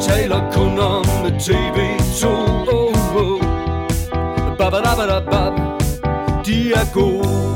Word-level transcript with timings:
taler 0.00 0.52
kun 0.52 0.78
om 0.78 1.04
TV2 1.26 2.26
oh, 2.26 3.16
oh. 3.16 3.40
ba. 4.58 4.70
de 6.46 6.72
er 6.72 6.94
gode 6.94 7.50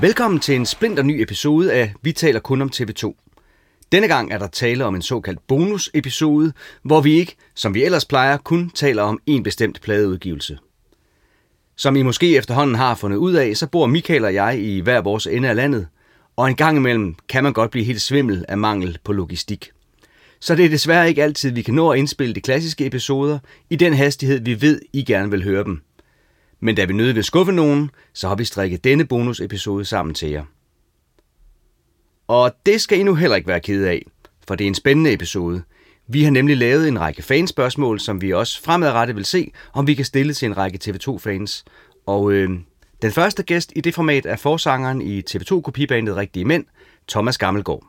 Velkommen 0.00 0.40
til 0.40 0.54
en 0.54 0.66
splinter 0.66 1.02
ny 1.02 1.22
episode 1.22 1.72
af 1.72 1.94
Vi 2.02 2.12
taler 2.12 2.40
kun 2.40 2.62
om 2.62 2.70
TV2. 2.74 3.14
Denne 3.92 4.08
gang 4.08 4.32
er 4.32 4.38
der 4.38 4.46
tale 4.46 4.84
om 4.84 4.94
en 4.94 5.02
såkaldt 5.02 5.46
bonusepisode, 5.46 6.52
hvor 6.82 7.00
vi 7.00 7.12
ikke, 7.12 7.36
som 7.54 7.74
vi 7.74 7.84
ellers 7.84 8.04
plejer, 8.04 8.36
kun 8.36 8.70
taler 8.70 9.02
om 9.02 9.20
en 9.26 9.42
bestemt 9.42 9.80
pladeudgivelse. 9.80 10.58
Som 11.76 11.96
I 11.96 12.02
måske 12.02 12.36
efterhånden 12.36 12.76
har 12.76 12.94
fundet 12.94 13.16
ud 13.16 13.32
af, 13.32 13.56
så 13.56 13.66
bor 13.66 13.86
Michael 13.86 14.24
og 14.24 14.34
jeg 14.34 14.58
i 14.60 14.80
hver 14.80 15.00
vores 15.00 15.26
ende 15.26 15.48
af 15.48 15.56
landet, 15.56 15.86
og 16.38 16.48
en 16.48 16.56
gang 16.56 16.76
imellem 16.76 17.14
kan 17.28 17.42
man 17.42 17.52
godt 17.52 17.70
blive 17.70 17.84
helt 17.84 18.02
svimmel 18.02 18.44
af 18.48 18.58
mangel 18.58 18.98
på 19.04 19.12
logistik. 19.12 19.70
Så 20.40 20.54
det 20.54 20.64
er 20.64 20.68
desværre 20.68 21.08
ikke 21.08 21.22
altid, 21.22 21.50
vi 21.50 21.62
kan 21.62 21.74
nå 21.74 21.90
at 21.90 21.98
indspille 21.98 22.34
de 22.34 22.40
klassiske 22.40 22.86
episoder 22.86 23.38
i 23.70 23.76
den 23.76 23.92
hastighed, 23.92 24.40
vi 24.40 24.60
ved, 24.60 24.80
I 24.92 25.04
gerne 25.04 25.30
vil 25.30 25.44
høre 25.44 25.64
dem. 25.64 25.82
Men 26.60 26.74
da 26.74 26.84
vi 26.84 26.92
nødt 26.92 27.16
vil 27.16 27.24
skuffe 27.24 27.52
nogen, 27.52 27.90
så 28.12 28.28
har 28.28 28.34
vi 28.34 28.44
strikket 28.44 28.84
denne 28.84 29.04
bonusepisode 29.04 29.84
sammen 29.84 30.14
til 30.14 30.30
jer. 30.30 30.44
Og 32.28 32.52
det 32.66 32.80
skal 32.80 32.98
I 32.98 33.02
nu 33.02 33.14
heller 33.14 33.36
ikke 33.36 33.48
være 33.48 33.60
ked 33.60 33.84
af, 33.84 34.02
for 34.48 34.54
det 34.54 34.64
er 34.64 34.68
en 34.68 34.74
spændende 34.74 35.12
episode. 35.12 35.62
Vi 36.06 36.24
har 36.24 36.30
nemlig 36.30 36.56
lavet 36.56 36.88
en 36.88 37.00
række 37.00 37.22
fanspørgsmål, 37.22 38.00
som 38.00 38.22
vi 38.22 38.32
også 38.32 38.62
fremadrettet 38.62 39.16
vil 39.16 39.24
se, 39.24 39.52
om 39.72 39.86
vi 39.86 39.94
kan 39.94 40.04
stille 40.04 40.34
til 40.34 40.46
en 40.46 40.56
række 40.56 40.78
TV2-fans. 40.84 41.64
Og 42.06 42.32
øh, 42.32 42.50
den 43.02 43.12
første 43.12 43.42
gæst 43.42 43.72
i 43.76 43.80
det 43.80 43.94
format 43.94 44.26
er 44.26 44.36
forsangeren 44.36 45.02
i 45.02 45.22
TV2-kopibandet 45.30 46.16
Rigtige 46.16 46.44
Mænd, 46.44 46.64
Thomas 47.08 47.38
Gammelgaard. 47.38 47.84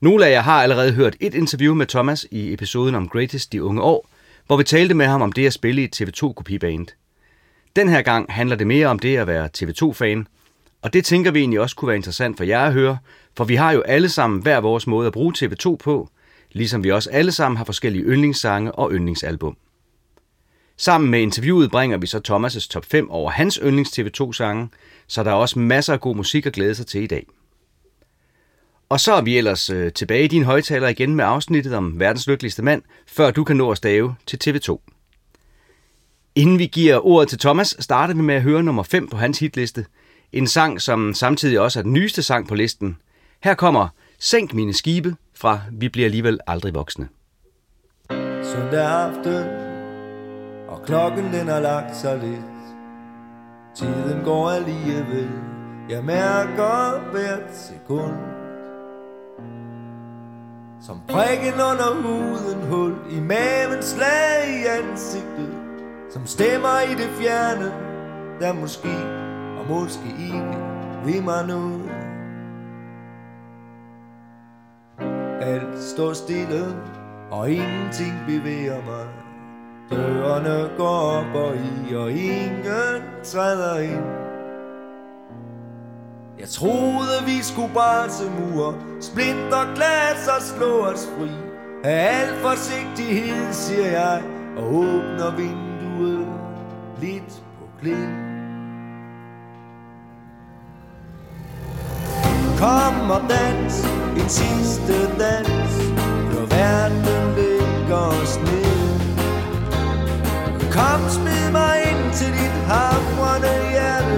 Nogle 0.00 0.26
af 0.26 0.30
jer 0.30 0.40
har 0.40 0.62
allerede 0.62 0.92
hørt 0.92 1.16
et 1.20 1.34
interview 1.34 1.74
med 1.74 1.86
Thomas 1.86 2.26
i 2.30 2.52
episoden 2.52 2.94
om 2.94 3.08
Greatest 3.08 3.52
de 3.52 3.62
unge 3.62 3.82
år, 3.82 4.08
hvor 4.46 4.56
vi 4.56 4.64
talte 4.64 4.94
med 4.94 5.06
ham 5.06 5.22
om 5.22 5.32
det 5.32 5.46
at 5.46 5.52
spille 5.52 5.82
i 5.82 5.84
et 5.84 6.02
TV2-kopiband. 6.02 6.86
Den 7.76 7.88
her 7.88 8.02
gang 8.02 8.32
handler 8.32 8.56
det 8.56 8.66
mere 8.66 8.86
om 8.86 8.98
det 8.98 9.16
at 9.16 9.26
være 9.26 9.48
TV2-fan, 9.58 10.26
og 10.82 10.92
det 10.92 11.04
tænker 11.04 11.30
vi 11.30 11.40
egentlig 11.40 11.60
også 11.60 11.76
kunne 11.76 11.88
være 11.88 11.96
interessant 11.96 12.36
for 12.36 12.44
jer 12.44 12.66
at 12.66 12.72
høre, 12.72 12.98
for 13.36 13.44
vi 13.44 13.54
har 13.54 13.72
jo 13.72 13.80
alle 13.80 14.08
sammen 14.08 14.42
hver 14.42 14.60
vores 14.60 14.86
måde 14.86 15.06
at 15.06 15.12
bruge 15.12 15.34
TV2 15.38 15.76
på, 15.76 16.08
ligesom 16.52 16.84
vi 16.84 16.90
også 16.90 17.10
alle 17.10 17.32
sammen 17.32 17.56
har 17.56 17.64
forskellige 17.64 18.04
yndlingssange 18.04 18.72
og 18.72 18.92
yndlingsalbum. 18.92 19.56
Sammen 20.76 21.10
med 21.10 21.20
interviewet 21.20 21.70
bringer 21.70 21.96
vi 21.96 22.06
så 22.06 22.20
Thomas' 22.28 22.68
top 22.68 22.84
5 22.84 23.10
over 23.10 23.30
hans 23.30 23.60
yndlings 23.62 23.98
TV2-sange, 23.98 24.68
så 25.06 25.22
der 25.22 25.30
er 25.30 25.34
også 25.34 25.58
masser 25.58 25.92
af 25.92 26.00
god 26.00 26.16
musik 26.16 26.46
at 26.46 26.52
glæde 26.52 26.74
sig 26.74 26.86
til 26.86 27.02
i 27.02 27.06
dag. 27.06 27.26
Og 28.88 29.00
så 29.00 29.12
er 29.12 29.22
vi 29.22 29.38
ellers 29.38 29.70
øh, 29.70 29.92
tilbage 29.92 30.24
i 30.24 30.28
din 30.28 30.44
højtaler 30.44 30.88
igen 30.88 31.14
med 31.14 31.24
afsnittet 31.24 31.74
om 31.74 32.00
verdens 32.00 32.26
lykkeligste 32.26 32.62
mand, 32.62 32.82
før 33.06 33.30
du 33.30 33.44
kan 33.44 33.56
nå 33.56 33.70
at 33.70 33.76
stave 33.76 34.14
til 34.26 34.38
TV2. 34.44 34.78
Inden 36.34 36.58
vi 36.58 36.66
giver 36.66 37.06
ordet 37.06 37.28
til 37.28 37.38
Thomas, 37.38 37.76
starter 37.78 38.14
vi 38.14 38.22
med 38.22 38.34
at 38.34 38.42
høre 38.42 38.62
nummer 38.62 38.82
5 38.82 39.08
på 39.08 39.16
hans 39.16 39.38
hitliste. 39.38 39.86
En 40.32 40.46
sang, 40.46 40.80
som 40.80 41.14
samtidig 41.14 41.60
også 41.60 41.78
er 41.78 41.82
den 41.82 41.92
nyeste 41.92 42.22
sang 42.22 42.48
på 42.48 42.54
listen. 42.54 42.96
Her 43.42 43.54
kommer 43.54 43.88
Sænk 44.18 44.54
mine 44.54 44.74
skibe 44.74 45.16
fra 45.34 45.60
Vi 45.72 45.88
bliver 45.88 46.06
alligevel 46.06 46.38
aldrig 46.46 46.74
voksne. 46.74 47.08
Søndag 48.42 48.86
aften, 48.86 49.71
og 50.82 50.86
klokken 50.86 51.32
den 51.32 51.48
har 51.48 51.60
lagt 51.60 51.96
sig 51.96 52.18
lidt. 52.18 52.44
Tiden 53.74 54.24
går 54.24 54.50
alligevel, 54.50 55.30
jeg 55.88 56.04
mærker 56.04 57.10
hvert 57.10 57.56
sekund. 57.56 58.14
Som 60.80 61.00
prikken 61.08 61.54
under 61.54 62.02
huden, 62.02 62.62
hul 62.70 62.94
i 63.10 63.20
maven, 63.20 63.82
slag 63.82 64.48
i 64.48 64.66
ansigtet. 64.66 65.54
Som 66.10 66.26
stemmer 66.26 66.80
i 66.92 66.94
det 66.94 67.10
fjerne, 67.20 67.72
der 68.40 68.52
måske 68.52 68.96
og 69.58 69.66
måske 69.68 70.08
ikke 70.18 70.58
vil 71.04 71.22
mig 71.22 71.46
nu 71.46 71.80
Alt 75.40 75.82
står 75.82 76.12
stille, 76.12 76.64
og 77.30 77.50
ingenting 77.50 78.14
bevæger 78.26 78.84
mig. 78.84 79.21
Dørene 79.90 80.70
går 80.76 80.86
op 80.86 81.34
og 81.34 81.54
i, 81.56 81.94
og 81.94 82.12
ingen 82.12 83.02
træder 83.24 83.78
ind. 83.78 84.04
Jeg 86.38 86.48
troede, 86.48 87.24
vi 87.26 87.42
skulle 87.42 87.74
bare 87.74 88.08
til 88.08 88.30
mur, 88.30 88.74
splinter 89.00 89.74
glas 89.74 90.28
og 90.28 90.42
slå 90.42 90.80
os 90.80 91.08
fri. 91.18 91.30
Af 91.84 92.20
al 92.20 92.28
forsigtighed, 92.40 93.52
siger 93.52 93.86
jeg, 93.86 94.22
og 94.56 94.74
åbner 94.74 95.36
vinduet 95.36 96.26
lidt 97.00 97.42
på 97.58 97.64
klin. 97.80 98.32
Kom 102.58 103.10
og 103.10 103.22
dans, 103.28 103.84
en 104.16 104.28
sidste 104.28 104.92
dans, 105.18 105.92
når 106.34 106.46
verden 106.46 107.34
ligger 107.36 107.96
os 107.96 108.38
ned. 108.38 108.61
Kom, 110.72 111.00
smid 111.08 111.50
mig 111.50 111.76
ind 111.90 112.12
til 112.14 112.26
dit 112.26 112.56
hamrende 112.72 113.54
hjerte, 113.70 114.16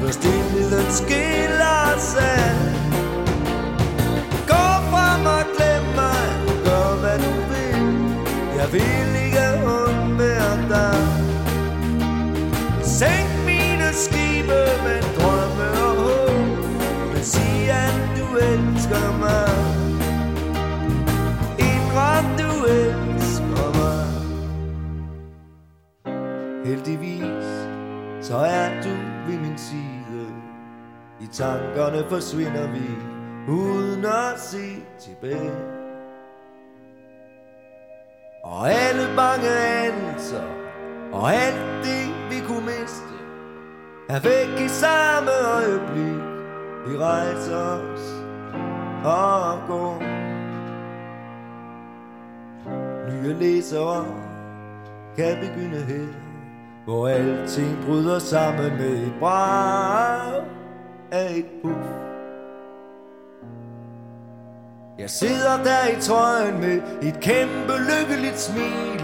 for 0.00 0.10
stillheden 0.12 0.92
skiller 0.92 1.76
os 1.94 2.14
ad. 2.14 2.56
Gå 4.52 4.66
frem 4.90 5.26
og 5.36 5.44
glem 5.56 5.84
mig, 6.00 6.24
gør 6.64 6.88
hvad 7.00 7.18
du 7.18 7.32
vil, 7.50 7.82
jeg 8.56 8.72
vil 8.72 9.11
så 28.32 28.38
er 28.38 28.82
du 28.82 28.88
ved 29.26 29.38
min 29.40 29.58
side. 29.58 30.26
I 31.20 31.26
tankerne 31.26 32.04
forsvinder 32.08 32.66
vi, 32.70 32.88
uden 33.52 34.04
at 34.04 34.40
se 34.40 34.76
tilbage. 34.98 35.52
Og 38.44 38.70
alle 38.70 39.16
bange 39.16 39.48
anelser, 39.48 40.44
og 41.12 41.34
alt 41.34 41.84
det 41.84 42.06
vi 42.30 42.46
kunne 42.46 42.66
miste, 42.66 43.16
er 44.08 44.20
væk 44.20 44.60
i 44.66 44.68
samme 44.68 45.32
øjeblik. 45.56 46.22
Vi 46.86 46.98
rejser 46.98 47.56
os 47.56 48.06
og 49.04 49.58
går. 49.68 49.98
Nye 53.10 53.32
læsere 53.32 54.04
kan 55.16 55.36
begynde 55.40 55.80
her, 55.84 56.21
hvor 56.84 57.08
alting 57.08 57.78
bryder 57.86 58.18
sammen 58.18 58.72
med 58.76 59.06
et 59.06 59.12
brag 59.20 60.42
af 61.12 61.34
et 61.36 61.46
puff. 61.62 61.86
Jeg 64.98 65.10
sidder 65.10 65.62
der 65.64 65.98
i 65.98 66.00
trøjen 66.00 66.60
med 66.60 66.80
et 67.02 67.20
kæmpe 67.20 67.72
lykkeligt 67.90 68.40
smil. 68.40 69.02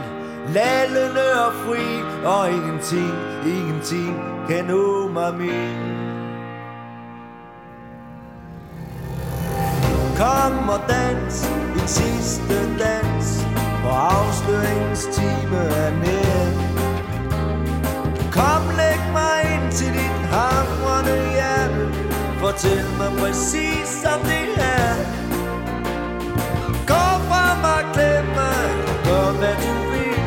Lallende 0.55 1.47
og 1.47 1.53
fri 1.53 1.87
Og 2.25 2.51
ingenting, 2.51 3.15
ingenting 3.47 4.17
kan 4.49 4.65
nå 4.65 5.09
mig 5.09 5.35
min 5.35 5.99
Kom 10.17 10.69
og 10.69 10.81
dans, 10.89 11.49
en 11.83 11.89
sidste 11.89 12.55
dans 12.79 13.47
For 13.83 13.91
afsløringens 13.91 15.05
time 15.13 15.57
er 15.57 15.91
nær 15.91 16.68
Kom, 18.39 18.63
læg 18.77 19.01
mig 19.13 19.39
ind 19.55 19.73
til 19.73 19.93
dit 19.93 20.19
hamrende 20.33 21.17
hjerte. 21.35 21.83
Fortæl 22.41 22.85
mig 22.99 23.13
præcis 23.21 23.89
som 24.03 24.21
det 24.31 24.49
er. 24.79 24.95
Gå 26.93 27.05
frem 27.29 27.61
og 27.75 27.83
klem 27.95 28.25
mig. 28.39 28.65
Gør 29.05 29.29
hvad 29.39 29.57
du 29.65 29.75
vil. 29.91 30.19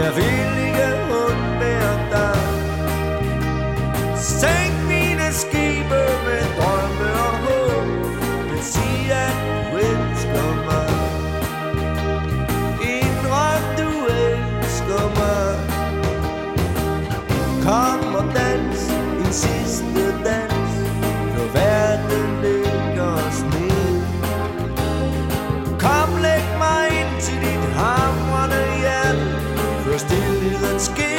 Jeg 0.00 0.12
vil 0.16 0.59
den 19.30 19.36
sidste 19.36 20.02
dans 20.24 20.74
Når 21.36 21.46
verden 21.52 22.42
ligger 22.42 23.12
os 23.26 23.40
ned. 23.52 24.02
Kom, 25.78 26.10
læg 26.22 26.44
mig 26.58 26.84
ind 27.00 27.20
til 27.20 27.34
dit 27.34 27.64
hamrende 27.80 28.62
hjerte. 28.80 29.24
Før 29.84 29.98
stillheden 29.98 30.80
sker 30.80 31.09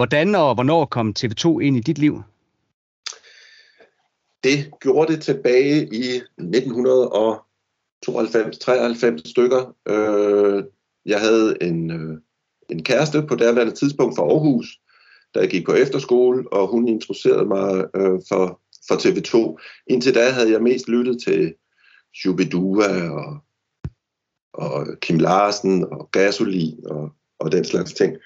Hvordan 0.00 0.34
og 0.34 0.54
hvornår 0.54 0.84
kom 0.84 1.14
TV2 1.18 1.58
ind 1.58 1.76
i 1.76 1.80
dit 1.80 1.98
liv? 1.98 2.22
Det 4.44 4.70
gjorde 4.80 5.12
det 5.12 5.22
tilbage 5.22 5.94
i 5.94 6.20
1992-93 6.40 9.30
stykker. 9.30 9.74
Øh, 9.88 10.64
jeg 11.06 11.20
havde 11.20 11.62
en, 11.62 11.90
øh, 11.90 12.18
en 12.70 12.84
kæreste 12.84 13.22
på 13.22 13.34
daværende 13.34 13.74
tidspunkt 13.74 14.16
fra 14.16 14.22
Aarhus, 14.22 14.80
da 15.34 15.40
jeg 15.40 15.50
gik 15.50 15.66
på 15.66 15.72
efterskole, 15.72 16.52
og 16.52 16.68
hun 16.68 16.88
introducerede 16.88 17.46
mig 17.46 17.84
øh, 17.94 18.20
for, 18.28 18.60
for 18.88 18.94
TV2. 18.94 19.56
Indtil 19.86 20.14
da 20.14 20.30
havde 20.30 20.52
jeg 20.52 20.62
mest 20.62 20.88
lyttet 20.88 21.22
til 21.22 21.54
Shubidua 22.14 23.10
og, 23.10 23.38
og 24.52 24.86
Kim 25.00 25.18
Larsen 25.18 25.84
og 25.84 26.10
Gasolin 26.10 26.86
og, 26.86 27.12
og 27.40 27.52
den 27.52 27.64
slags 27.64 27.92
ting. 27.92 28.16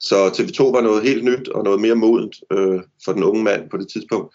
Så 0.00 0.28
TV2 0.28 0.62
var 0.62 0.80
noget 0.80 1.02
helt 1.02 1.24
nyt 1.24 1.48
og 1.48 1.64
noget 1.64 1.80
mere 1.80 1.94
modent 1.94 2.36
øh, 2.52 2.82
for 3.04 3.12
den 3.12 3.22
unge 3.22 3.42
mand 3.42 3.70
på 3.70 3.76
det 3.76 3.88
tidspunkt. 3.88 4.34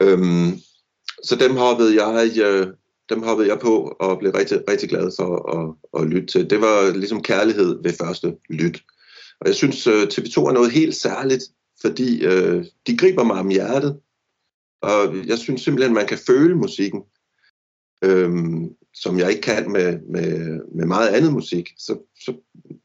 Øhm, 0.00 0.58
så 1.22 1.36
dem 1.36 1.56
hoppede 1.56 2.04
jeg, 2.04 2.30
øh, 2.38 2.66
dem 3.08 3.22
hoppede 3.22 3.48
jeg 3.48 3.58
på 3.58 3.96
og 4.00 4.18
blev 4.18 4.32
rigtig, 4.32 4.60
rigtig 4.70 4.88
glad 4.88 5.10
for 5.18 5.30
at, 5.58 6.00
at 6.02 6.08
lytte 6.08 6.26
til. 6.26 6.50
Det 6.50 6.60
var 6.60 6.92
ligesom 6.92 7.22
kærlighed 7.22 7.82
ved 7.82 7.92
første 7.92 8.36
lyt. 8.50 8.82
Og 9.40 9.46
jeg 9.46 9.54
synes, 9.54 9.86
øh, 9.86 10.02
TV2 10.02 10.40
er 10.40 10.52
noget 10.52 10.72
helt 10.72 10.96
særligt, 10.96 11.44
fordi 11.80 12.24
øh, 12.24 12.64
de 12.86 12.96
griber 12.96 13.24
mig 13.24 13.36
om 13.36 13.48
hjertet. 13.48 14.00
Og 14.82 15.26
jeg 15.26 15.38
synes 15.38 15.62
simpelthen, 15.62 15.94
man 15.94 16.06
kan 16.06 16.18
føle 16.26 16.54
musikken, 16.54 17.02
øhm, 18.04 18.68
som 18.94 19.18
jeg 19.18 19.30
ikke 19.30 19.42
kan 19.42 19.72
med, 19.72 19.98
med, 20.10 20.60
med 20.74 20.86
meget 20.86 21.08
andet 21.08 21.32
musik. 21.32 21.70
Så, 21.78 21.98
så 22.16 22.34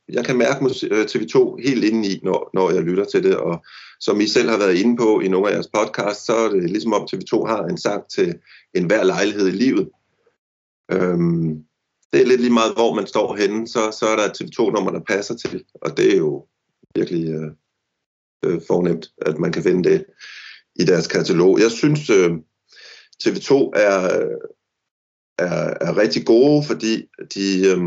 jeg 0.10 0.26
kan 0.26 0.38
mærke 0.38 0.64
musik, 0.64 0.92
øh, 0.92 1.06
TV2 1.06 1.56
helt 1.68 1.84
inde 1.84 2.10
i, 2.10 2.20
når, 2.24 2.50
når 2.54 2.72
jeg 2.72 2.82
lytter 2.82 3.06
til 3.06 3.24
det. 3.24 3.38
Og 3.38 3.66
som 4.00 4.22
I 4.22 4.28
selv 4.28 4.50
har 4.50 4.58
været 4.58 4.76
inde 4.76 4.98
på 4.98 5.20
i 5.20 5.28
nogle 5.28 5.50
af 5.50 5.54
jeres 5.54 5.70
podcasts, 5.74 6.26
så 6.26 6.36
er 6.36 6.50
det 6.50 6.70
ligesom 6.70 6.94
om 6.94 7.08
TV2 7.14 7.46
har 7.48 7.64
en 7.64 7.78
sang 7.78 8.04
til 8.16 8.36
enhver 8.74 9.04
lejlighed 9.04 9.48
i 9.48 9.52
livet. 9.52 9.90
Øhm, 10.92 11.64
det 12.14 12.22
er 12.22 12.26
lidt 12.26 12.42
lige 12.42 12.54
meget, 12.54 12.74
hvor 12.74 12.96
man 12.96 13.08
står 13.08 13.36
henne, 13.36 13.68
så, 13.68 13.98
så 14.00 14.06
er 14.06 14.16
der 14.16 14.26
et 14.26 14.42
TV2-nummer, 14.42 14.92
der 14.92 15.00
passer 15.08 15.36
til. 15.36 15.64
Og 15.74 15.98
det 15.98 16.14
er 16.14 16.18
jo 16.18 16.48
virkelig 16.96 17.30
øh, 17.30 17.52
øh, 18.46 18.62
fornemt, 18.68 19.12
at 19.22 19.40
man 19.40 19.52
kan 19.52 19.64
finde 19.64 19.90
det 19.90 20.06
i 20.76 20.84
deres 20.84 21.08
katalog. 21.08 21.60
Jeg 21.60 21.72
synes, 21.72 22.10
øh, 22.10 22.32
TV2 23.24 23.54
er, 23.76 24.28
er, 25.38 25.74
er 25.82 25.98
rigtig 25.98 26.26
gode, 26.26 26.64
fordi 26.64 27.06
de, 27.34 27.68
øh, 27.68 27.80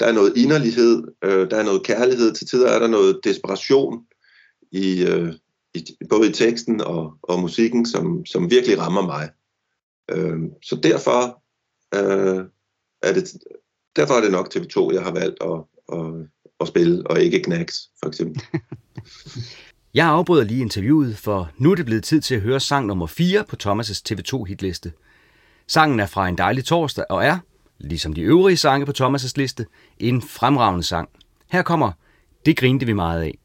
der 0.00 0.06
er 0.06 0.12
noget 0.12 0.36
inderlighed, 0.36 1.04
øh, 1.24 1.50
der 1.50 1.56
er 1.56 1.62
noget 1.64 1.82
kærlighed, 1.86 2.32
til 2.32 2.46
tider 2.46 2.68
er 2.68 2.78
der 2.78 2.88
noget 2.88 3.20
desperation 3.24 4.04
i, 4.72 5.04
øh, 5.04 5.34
i 5.74 5.84
både 6.08 6.30
i 6.30 6.32
teksten 6.32 6.80
og, 6.80 7.18
og 7.22 7.40
musikken, 7.40 7.86
som, 7.86 8.26
som 8.26 8.50
virkelig 8.50 8.78
rammer 8.78 9.02
mig. 9.02 9.30
Øh, 10.10 10.38
så 10.62 10.76
derfor, 10.82 11.42
øh, 11.94 12.44
er 13.02 13.12
det, 13.12 13.32
derfor 13.96 14.14
er 14.14 14.20
det 14.20 14.32
nok 14.32 14.54
TV2, 14.54 14.94
jeg 14.94 15.02
har 15.02 15.12
valgt 15.12 15.38
at, 15.42 15.60
at, 15.92 16.28
at 16.60 16.68
spille, 16.68 17.06
og 17.06 17.20
ikke 17.20 17.42
Knacks, 17.42 17.90
for 18.02 18.08
eksempel. 18.08 18.42
Jeg 19.94 20.06
afbryder 20.06 20.44
lige 20.44 20.60
interviewet, 20.60 21.16
for 21.16 21.50
nu 21.58 21.70
er 21.70 21.74
det 21.74 21.86
blevet 21.86 22.04
tid 22.04 22.20
til 22.20 22.34
at 22.34 22.40
høre 22.40 22.60
sang 22.60 22.86
nummer 22.86 23.06
4 23.06 23.44
på 23.44 23.56
Thomas' 23.62 24.02
TV2 24.08 24.44
hitliste. 24.44 24.92
Sangen 25.68 26.00
er 26.00 26.06
fra 26.06 26.28
en 26.28 26.38
dejlig 26.38 26.64
torsdag 26.64 27.04
og 27.10 27.24
er, 27.24 27.38
ligesom 27.78 28.12
de 28.12 28.20
øvrige 28.20 28.56
sange 28.56 28.86
på 28.86 28.92
Thomas' 29.00 29.32
liste, 29.36 29.66
en 29.98 30.22
fremragende 30.22 30.82
sang. 30.82 31.08
Her 31.50 31.62
kommer 31.62 31.92
Det 32.46 32.56
grinte 32.56 32.86
vi 32.86 32.92
meget 32.92 33.22
af. 33.22 33.38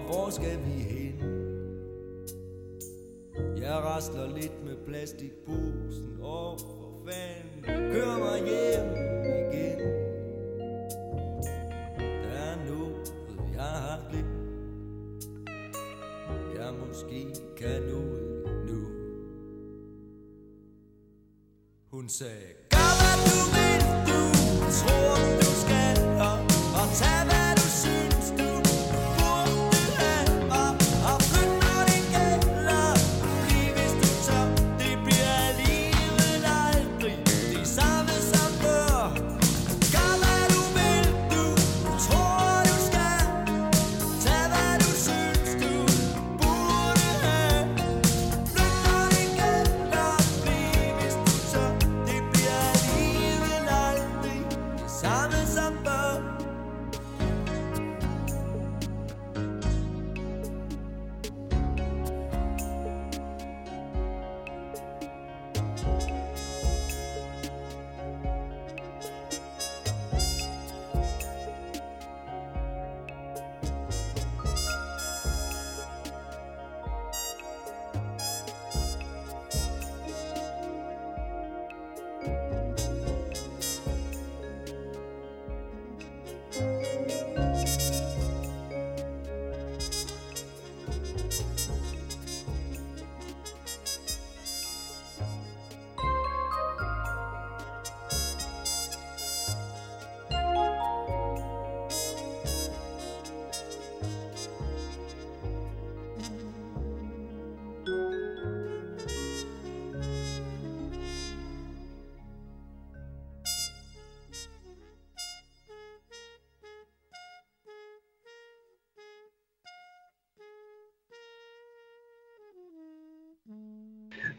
Og 0.00 0.06
hvor 0.06 0.30
skal 0.30 0.58
vi 0.64 0.70
hen? 0.70 1.14
Jeg 3.60 3.74
rasler 3.74 4.36
lidt 4.36 4.64
med 4.64 4.76
plastikposen, 4.86 6.18
og 6.22 6.60
for 6.60 7.02
fanden, 7.06 7.92
kør 7.92 8.18
mig 8.18 8.38
hjem 8.38 8.90
igen. 9.24 9.78
Der 12.22 12.38
er 12.38 12.56
noget, 12.68 13.12
jeg 13.54 13.62
har 13.62 14.00
glemt. 14.10 15.24
Jeg 16.58 16.74
måske 16.86 17.26
kan 17.56 17.82
noget 17.82 18.42
nu. 18.66 18.80
Hun 21.90 22.08
sagde, 22.08 22.52
gør 22.70 22.90
hvad 23.00 23.16
du 23.26 23.38
vil, 23.54 23.80
du 24.08 24.20
tror 24.78 25.19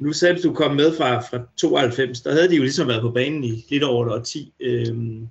Nu 0.01 0.13
sagde 0.13 0.35
du, 0.35 0.47
du 0.47 0.53
kom 0.53 0.75
med 0.75 0.97
fra, 0.97 1.19
fra 1.19 1.39
92, 1.57 2.21
der 2.21 2.31
havde 2.31 2.49
de 2.49 2.55
jo 2.55 2.61
ligesom 2.61 2.87
været 2.87 3.01
på 3.01 3.11
banen 3.11 3.43
i 3.43 3.65
lidt 3.69 3.83
over 3.83 4.05
et 4.05 4.11
årti, 4.11 4.53
øhm, 4.59 5.27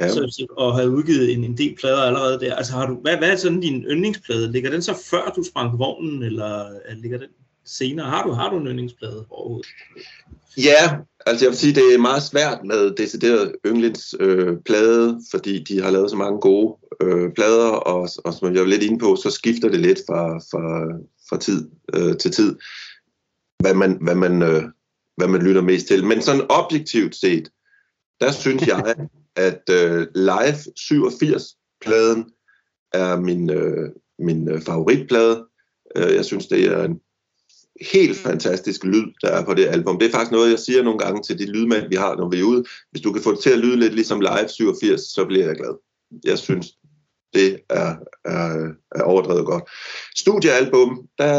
Ja. 0.00 0.08
så, 0.08 0.46
og 0.56 0.74
havde 0.74 0.90
udgivet 0.90 1.32
en, 1.32 1.44
en 1.44 1.56
del 1.56 1.76
plader 1.80 2.02
allerede 2.02 2.40
der. 2.40 2.54
Altså 2.54 2.72
har 2.72 2.86
du, 2.86 2.94
hvad, 2.94 3.16
hvad 3.16 3.30
er 3.30 3.36
sådan 3.36 3.60
din 3.60 3.82
yndlingsplade? 3.82 4.52
Ligger 4.52 4.70
den 4.70 4.82
så 4.82 4.94
før 5.10 5.32
du 5.36 5.42
sprang 5.42 5.78
vognen, 5.78 6.22
eller 6.22 6.66
øh, 6.66 6.96
ligger 7.02 7.18
den 7.18 7.28
senere? 7.64 8.06
Har 8.06 8.26
du, 8.26 8.32
har 8.32 8.50
du 8.50 8.56
en 8.56 8.66
yndlingsplade 8.66 9.26
overhovedet? 9.30 9.66
Ja, 10.58 10.96
altså 11.26 11.44
jeg 11.44 11.50
vil 11.50 11.58
sige, 11.58 11.74
det 11.74 11.94
er 11.94 11.98
meget 11.98 12.22
svært 12.22 12.58
med 12.64 12.96
decideret 12.96 13.52
yndlings 13.66 14.14
øh, 14.20 14.56
plade, 14.64 15.20
fordi 15.30 15.64
de 15.64 15.82
har 15.82 15.90
lavet 15.90 16.10
så 16.10 16.16
mange 16.16 16.40
gode 16.40 16.76
øh, 17.02 17.32
plader, 17.34 17.68
og, 17.68 18.08
og 18.24 18.34
som 18.34 18.54
jeg 18.54 18.62
var 18.62 18.68
lidt 18.68 18.82
inde 18.82 18.98
på, 18.98 19.16
så 19.16 19.30
skifter 19.30 19.68
det 19.68 19.80
lidt 19.80 19.98
fra, 20.08 20.38
fra, 20.38 20.98
fra 21.28 21.38
tid 21.38 21.68
øh, 21.94 22.16
til 22.16 22.30
tid, 22.30 22.56
hvad 23.62 23.74
man, 23.74 23.98
hvad, 24.00 24.14
man, 24.14 24.42
øh, 24.42 24.62
hvad 25.16 25.28
man 25.28 25.42
lytter 25.42 25.62
mest 25.62 25.86
til. 25.86 26.04
Men 26.04 26.22
sådan 26.22 26.46
objektivt 26.48 27.16
set, 27.16 27.50
der 28.20 28.32
synes 28.32 28.66
jeg, 28.66 28.94
at 29.48 29.62
øh, 29.70 30.06
Live 30.14 30.58
87-pladen 30.78 32.30
er 32.92 33.20
min, 33.20 33.50
øh, 33.50 33.90
min 34.18 34.48
øh, 34.48 34.62
favoritplade. 34.62 35.46
Øh, 35.96 36.14
jeg 36.14 36.24
synes, 36.24 36.46
det 36.46 36.64
er 36.64 36.84
en 36.84 37.00
helt 37.92 38.16
fantastisk 38.16 38.84
lyd, 38.84 39.04
der 39.22 39.28
er 39.28 39.44
på 39.44 39.54
det 39.54 39.66
album. 39.66 39.98
Det 39.98 40.06
er 40.06 40.12
faktisk 40.12 40.32
noget, 40.32 40.50
jeg 40.50 40.58
siger 40.58 40.82
nogle 40.82 40.98
gange 40.98 41.22
til 41.22 41.38
de 41.38 41.46
lydmænd, 41.46 41.88
vi 41.88 41.96
har, 41.96 42.16
når 42.16 42.28
vi 42.28 42.40
er 42.40 42.44
ude. 42.44 42.64
Hvis 42.90 43.02
du 43.02 43.12
kan 43.12 43.22
få 43.22 43.30
det 43.30 43.40
til 43.40 43.50
at 43.50 43.58
lyde 43.58 43.76
lidt 43.76 43.94
ligesom 43.94 44.20
Live 44.20 44.48
87, 44.48 45.00
så 45.00 45.24
bliver 45.24 45.46
jeg 45.46 45.56
glad. 45.56 45.74
Jeg 46.24 46.38
synes, 46.38 46.66
det 47.34 47.60
er, 47.70 47.96
er, 48.24 48.74
er 48.94 49.02
overdrevet 49.02 49.46
godt. 49.46 49.64
Studiealbum, 50.16 51.08
der 51.18 51.32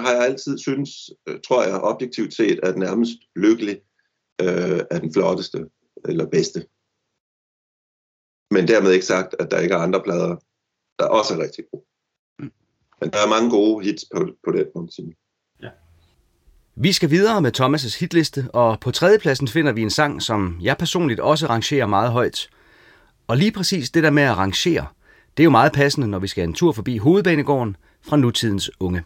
har 0.00 0.12
jeg 0.12 0.24
altid 0.24 0.58
synes, 0.58 0.90
øh, 1.28 1.40
tror 1.46 1.62
jeg 1.62 1.80
objektivt 1.80 2.34
set, 2.34 2.60
at 2.62 2.78
nærmest 2.78 3.18
lykkelig 3.36 3.80
øh, 4.40 4.80
er 4.90 4.98
den 4.98 5.12
flotteste 5.12 5.66
eller 6.04 6.26
bedste. 6.26 6.66
Men 8.50 8.68
dermed 8.68 8.92
ikke 8.92 9.06
sagt, 9.06 9.34
at 9.38 9.50
der 9.50 9.58
ikke 9.60 9.74
er 9.74 9.78
andre 9.78 10.02
plader, 10.02 10.36
der 10.98 11.04
også 11.04 11.34
er 11.34 11.42
rigtig 11.42 11.64
gode. 11.72 11.84
Men 13.00 13.10
der 13.10 13.18
er 13.18 13.28
mange 13.28 13.50
gode 13.50 13.84
hits 13.84 14.04
på, 14.14 14.26
på 14.44 14.52
den, 14.52 14.66
må 14.74 14.80
man 14.80 14.90
sige. 14.90 15.16
Vi 16.80 16.92
skal 16.92 17.10
videre 17.10 17.42
med 17.42 17.60
Thomas' 17.60 17.98
hitliste, 18.00 18.48
og 18.52 18.80
på 18.80 18.90
tredjepladsen 18.90 19.48
finder 19.48 19.72
vi 19.72 19.82
en 19.82 19.90
sang, 19.90 20.22
som 20.22 20.58
jeg 20.62 20.76
personligt 20.76 21.20
også 21.20 21.46
rangerer 21.46 21.86
meget 21.86 22.12
højt. 22.12 22.50
Og 23.26 23.36
lige 23.36 23.52
præcis 23.52 23.90
det 23.90 24.02
der 24.02 24.10
med 24.10 24.22
at 24.22 24.36
rangere, 24.36 24.86
det 25.38 25.42
er 25.42 25.44
jo 25.44 25.50
meget 25.50 25.72
passende, 25.72 26.08
når 26.08 26.18
vi 26.18 26.26
skal 26.26 26.44
en 26.44 26.54
tur 26.54 26.72
forbi 26.72 26.96
hovedbanegården 26.98 27.76
fra 28.02 28.16
nutidens 28.16 28.70
unge. 28.80 29.02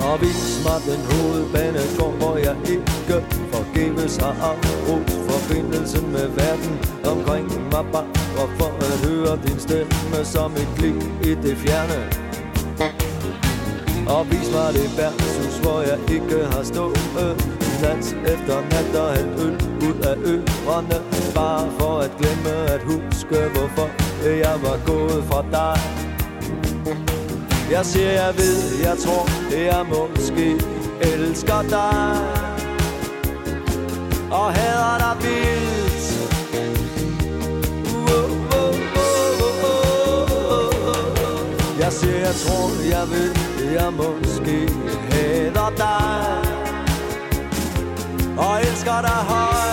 Og 0.00 0.20
vis 0.20 0.64
mig 0.64 0.80
den 0.90 1.02
hovedbanegård, 1.10 2.14
hvor 2.18 2.36
jeg 2.36 2.56
ikke 2.70 3.24
forgæves 3.52 4.16
har 4.16 4.34
afbrudt 4.50 5.10
forbindelsen 5.30 6.12
med 6.12 6.28
verden 6.28 6.74
omkring 7.12 7.46
mig 7.72 7.84
bare 7.92 8.48
for 8.58 8.70
at 8.86 8.94
høre 9.08 9.38
din 9.46 9.58
stemme 9.60 10.24
som 10.24 10.52
et 10.52 10.68
klik 10.76 11.02
i 11.30 11.34
det 11.42 11.56
fjerne. 11.56 12.29
Og 14.16 14.30
vis 14.30 14.48
mig 14.54 14.74
det 14.74 14.98
værtshus, 14.98 15.56
hvor 15.62 15.80
jeg 15.80 15.98
ikke 16.14 16.44
har 16.52 16.62
stået. 16.62 17.36
Nat 17.82 18.16
efter 18.32 18.56
nat 18.72 19.00
og 19.02 19.16
hældt 19.16 19.40
øl 19.40 19.54
ud 19.88 19.98
af 20.10 20.16
ørerne. 20.32 20.98
Bare 21.34 21.70
for 21.78 21.98
at 21.98 22.10
glemme 22.18 22.54
at 22.74 22.82
huske, 22.82 23.38
hvorfor 23.54 23.88
jeg 24.24 24.56
var 24.62 24.78
gået 24.86 25.24
fra 25.30 25.42
dig. 25.56 25.80
Jeg 27.70 27.86
siger, 27.86 28.10
jeg 28.10 28.32
ved, 28.36 28.58
jeg 28.82 28.96
tror, 28.98 29.24
det 29.50 29.68
er 29.68 29.82
måske 29.82 30.46
elsker 31.00 31.62
dig. 31.62 32.16
Og 34.30 34.52
hader 34.52 34.98
dig 34.98 35.16
vildt. 35.22 35.80
Jeg 41.80 41.92
siger, 41.92 42.16
jeg 42.16 42.34
tror, 42.34 42.66
jeg 42.90 43.08
ved, 43.10 43.49
jeg 43.72 43.92
måske 43.92 44.68
hader 45.10 45.70
dig. 45.76 46.50
Og 48.38 48.60
elsker 48.60 49.00
dig 49.00 49.10
højt. 49.10 49.69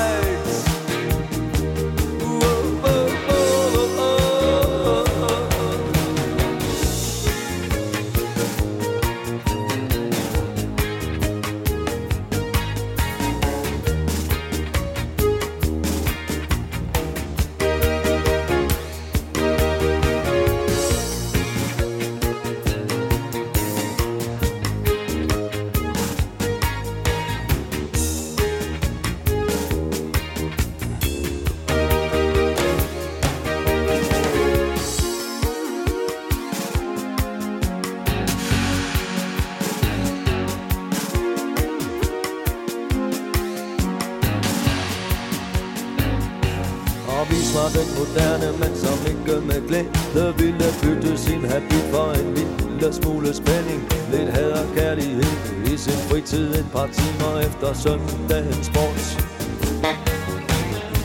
Var 47.55 47.69
den 47.77 47.89
moderne 47.99 48.49
mand, 48.59 48.75
som 48.75 48.97
ikke 49.11 49.41
med 49.49 49.59
glæde 49.67 50.33
ville 50.37 50.67
bytte 50.81 51.17
sin 51.17 51.41
habit 51.51 51.85
for 51.93 52.07
en 52.19 52.27
lille 52.37 52.93
smule 52.93 53.33
spænding. 53.41 53.81
Lidt 54.11 54.29
had 54.29 54.51
og 54.51 54.67
kærlighed 54.75 55.33
i 55.71 55.77
sin 55.77 55.99
fritid 56.09 56.47
et 56.59 56.67
par 56.75 56.87
timer 56.97 57.33
efter 57.47 57.69
søndagens 57.83 58.65
sport. 58.71 59.03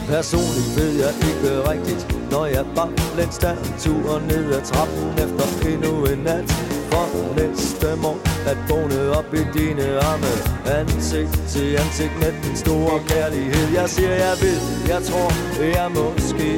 Personligt 0.08 0.70
ved 0.78 0.92
jeg 1.02 1.12
ikke 1.28 1.70
rigtigt, 1.72 2.02
når 2.30 2.46
jeg 2.46 2.64
bare 2.74 2.92
læns 3.16 3.38
der 3.38 3.54
turen 3.78 4.22
ned 4.28 4.54
ad 4.54 4.62
trappen 4.70 5.08
efter 5.24 5.46
endnu 5.70 6.04
en 6.04 6.18
nat. 6.18 6.71
For 6.92 7.08
næste 7.36 7.96
morgen 7.96 8.20
at 8.46 8.58
vågne 8.68 9.10
op 9.18 9.34
i 9.34 9.42
dine 9.58 10.00
arme 10.00 10.32
Ansigt 10.78 11.42
til 11.48 11.76
ansigt 11.76 12.16
med 12.20 12.32
den 12.44 12.56
store 12.56 13.00
kærlighed 13.08 13.74
Jeg 13.74 13.88
siger 13.88 14.14
jeg 14.14 14.36
ved, 14.42 14.60
jeg 14.88 15.02
tror, 15.02 15.30
jeg 15.78 15.90
måske 15.90 16.50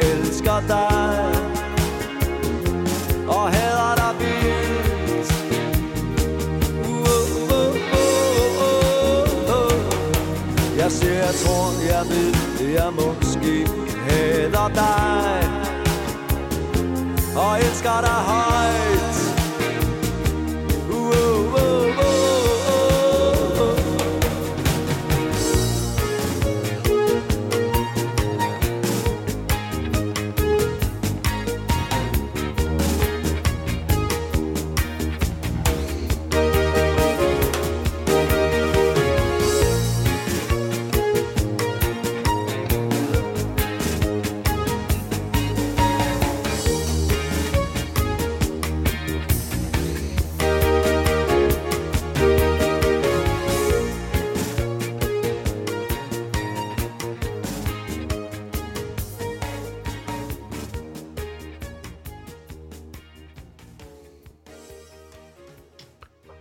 elsker 0.00 0.60
dig 0.68 1.24
Og 3.28 3.50
hader 3.54 3.94
dig 4.00 4.12
vildt 4.20 5.30
Uh, 6.84 6.96
uh, 7.56 7.74
uh. 9.56 9.78
Jeg 10.78 10.90
siger 10.92 11.14
jeg 11.14 11.34
tror, 11.44 11.64
jeg 11.92 12.04
ved, 12.12 12.34
jeg 12.72 12.90
måske 12.92 13.54
hader 14.08 14.68
dig 14.68 15.50
Og 17.36 17.58
elsker 17.58 18.00
dig 18.00 18.18
højt 18.30 18.87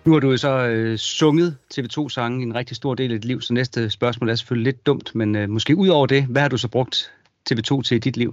Nu 0.08 0.14
har 0.14 0.20
du 0.20 0.32
jo 0.32 0.38
så 0.38 0.68
øh, 0.68 0.98
sunget 0.98 1.58
TV2-sange 1.74 2.40
i 2.40 2.44
en 2.44 2.56
rigtig 2.56 2.76
stor 2.76 2.96
del 2.96 3.12
af 3.12 3.22
dit 3.22 3.26
liv, 3.26 3.42
så 3.42 3.54
næste 3.54 3.90
spørgsmål 3.90 4.30
er 4.30 4.36
selvfølgelig 4.36 4.74
lidt 4.74 4.86
dumt, 4.86 5.16
men 5.16 5.36
øh, 5.36 5.50
måske 5.50 5.76
ud 5.76 5.88
over 5.88 6.06
det, 6.06 6.26
hvad 6.26 6.42
har 6.42 6.50
du 6.50 6.58
så 6.58 6.68
brugt 6.68 7.14
TV2 7.50 7.82
til 7.82 7.96
i 7.96 8.00
dit 8.00 8.18
liv? 8.18 8.32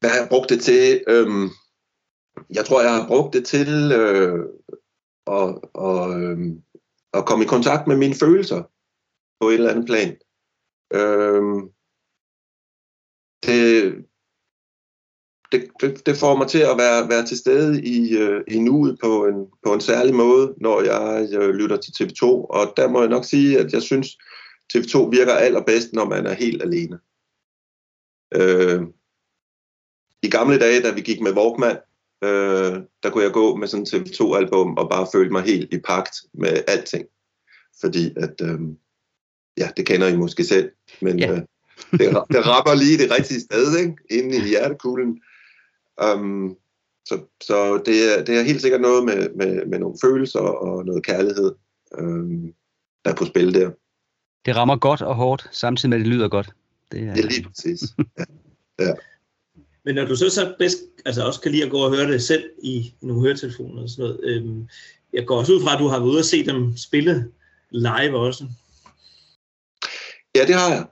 Hvad 0.00 0.10
har 0.10 0.18
jeg 0.20 0.28
brugt 0.28 0.50
det 0.50 0.60
til? 0.60 1.04
Øhm, 1.08 1.48
jeg 2.50 2.64
tror, 2.64 2.82
jeg 2.82 2.94
har 2.94 3.08
brugt 3.08 3.34
det 3.34 3.46
til 3.46 3.92
øh, 3.92 4.38
at, 5.26 5.58
og, 5.74 6.20
øh, 6.20 6.38
at 7.14 7.26
komme 7.26 7.44
i 7.44 7.48
kontakt 7.48 7.86
med 7.86 7.96
mine 7.96 8.14
følelser 8.14 8.62
på 9.40 9.48
et 9.48 9.54
eller 9.54 9.70
andet 9.70 9.86
plan. 9.86 10.16
Øhm, 10.94 11.60
det, 13.46 13.94
det, 15.52 15.64
det, 15.80 16.06
det 16.06 16.16
får 16.16 16.36
mig 16.36 16.48
til 16.48 16.58
at 16.58 16.78
være, 16.78 17.08
være 17.08 17.26
til 17.26 17.38
stede 17.38 17.82
i, 17.84 18.16
øh, 18.16 18.40
i 18.48 18.58
nuet 18.58 18.98
på 19.02 19.26
en, 19.26 19.46
på 19.64 19.74
en 19.74 19.80
særlig 19.80 20.14
måde, 20.14 20.54
når 20.60 20.82
jeg 20.82 21.28
øh, 21.34 21.48
lytter 21.54 21.76
til 21.76 21.92
TV2. 21.92 22.24
Og 22.26 22.72
der 22.76 22.88
må 22.88 23.00
jeg 23.00 23.08
nok 23.08 23.24
sige, 23.24 23.58
at 23.58 23.72
jeg 23.72 23.82
synes, 23.82 24.18
TV2 24.76 24.98
virker 24.98 25.32
allerbedst, 25.32 25.92
når 25.92 26.04
man 26.04 26.26
er 26.26 26.32
helt 26.34 26.62
alene. 26.62 26.98
Øh, 28.34 28.82
I 30.22 30.30
gamle 30.30 30.58
dage, 30.58 30.82
da 30.82 30.90
vi 30.92 31.00
gik 31.00 31.20
med 31.20 31.32
Walkman, 31.32 31.76
øh, 32.24 32.82
der 33.02 33.10
kunne 33.10 33.24
jeg 33.24 33.32
gå 33.32 33.56
med 33.56 33.68
sådan 33.68 33.86
en 33.94 34.04
TV2-album 34.04 34.76
og 34.76 34.90
bare 34.90 35.06
føle 35.12 35.30
mig 35.30 35.42
helt 35.42 35.74
i 35.74 35.78
pagt 35.78 36.14
med 36.34 36.62
alting. 36.68 37.06
Fordi 37.80 38.12
at, 38.16 38.34
øh, 38.42 38.60
ja, 39.58 39.70
det 39.76 39.86
kender 39.86 40.06
I 40.08 40.16
måske 40.16 40.44
selv, 40.44 40.70
men 41.00 41.18
Ja. 41.18 41.32
øh, 41.32 41.40
det, 41.90 42.00
det 42.30 42.46
rammer 42.46 42.74
lige 42.74 42.98
det 42.98 43.10
rigtige 43.18 43.40
sted, 43.40 43.76
ikke? 43.78 43.94
inde 44.10 44.36
i 44.36 44.48
hjertekuglen. 44.48 45.20
Um, 46.14 46.56
så 47.08 47.20
så 47.42 47.82
det, 47.86 48.18
er, 48.18 48.24
det 48.24 48.38
er 48.38 48.42
helt 48.42 48.62
sikkert 48.62 48.80
noget 48.80 49.04
med, 49.04 49.30
med, 49.34 49.66
med 49.66 49.78
nogle 49.78 49.96
følelser 50.04 50.40
og 50.40 50.84
noget 50.84 51.06
kærlighed, 51.06 51.54
um, 51.98 52.54
der 53.04 53.10
er 53.10 53.14
på 53.14 53.24
spil 53.24 53.54
der. 53.54 53.70
Det 54.46 54.56
rammer 54.56 54.76
godt 54.76 55.02
og 55.02 55.14
hårdt, 55.14 55.48
samtidig 55.52 55.90
med 55.90 55.98
at 55.98 56.04
det 56.04 56.12
lyder 56.12 56.28
godt. 56.28 56.50
Det 56.92 57.00
er, 57.00 57.14
Det 57.14 57.24
er 57.24 57.28
lige 57.28 57.42
præcis. 57.42 57.80
Men 59.84 59.94
når 59.94 60.04
du 60.04 60.16
så, 60.16 60.30
så 60.30 60.54
bedst, 60.58 60.78
altså 61.04 61.26
også 61.26 61.40
kan 61.40 61.52
lide 61.52 61.64
at 61.64 61.70
gå 61.70 61.78
og 61.78 61.96
høre 61.96 62.12
det 62.12 62.22
selv 62.22 62.50
i 62.62 62.94
nogle 63.00 63.22
høretelefoner 63.22 63.82
og 63.82 63.88
sådan 63.88 64.02
noget, 64.02 64.20
øhm, 64.24 64.68
jeg 65.12 65.26
går 65.26 65.38
også 65.38 65.52
ud 65.52 65.62
fra, 65.62 65.74
at 65.74 65.78
du 65.78 65.86
har 65.86 65.98
været 65.98 66.08
ude 66.08 66.18
og 66.18 66.24
se 66.24 66.46
dem 66.46 66.76
spille 66.76 67.32
live 67.70 68.18
også. 68.18 68.44
Ja, 70.36 70.46
det 70.46 70.54
har 70.54 70.68
jeg. 70.70 70.86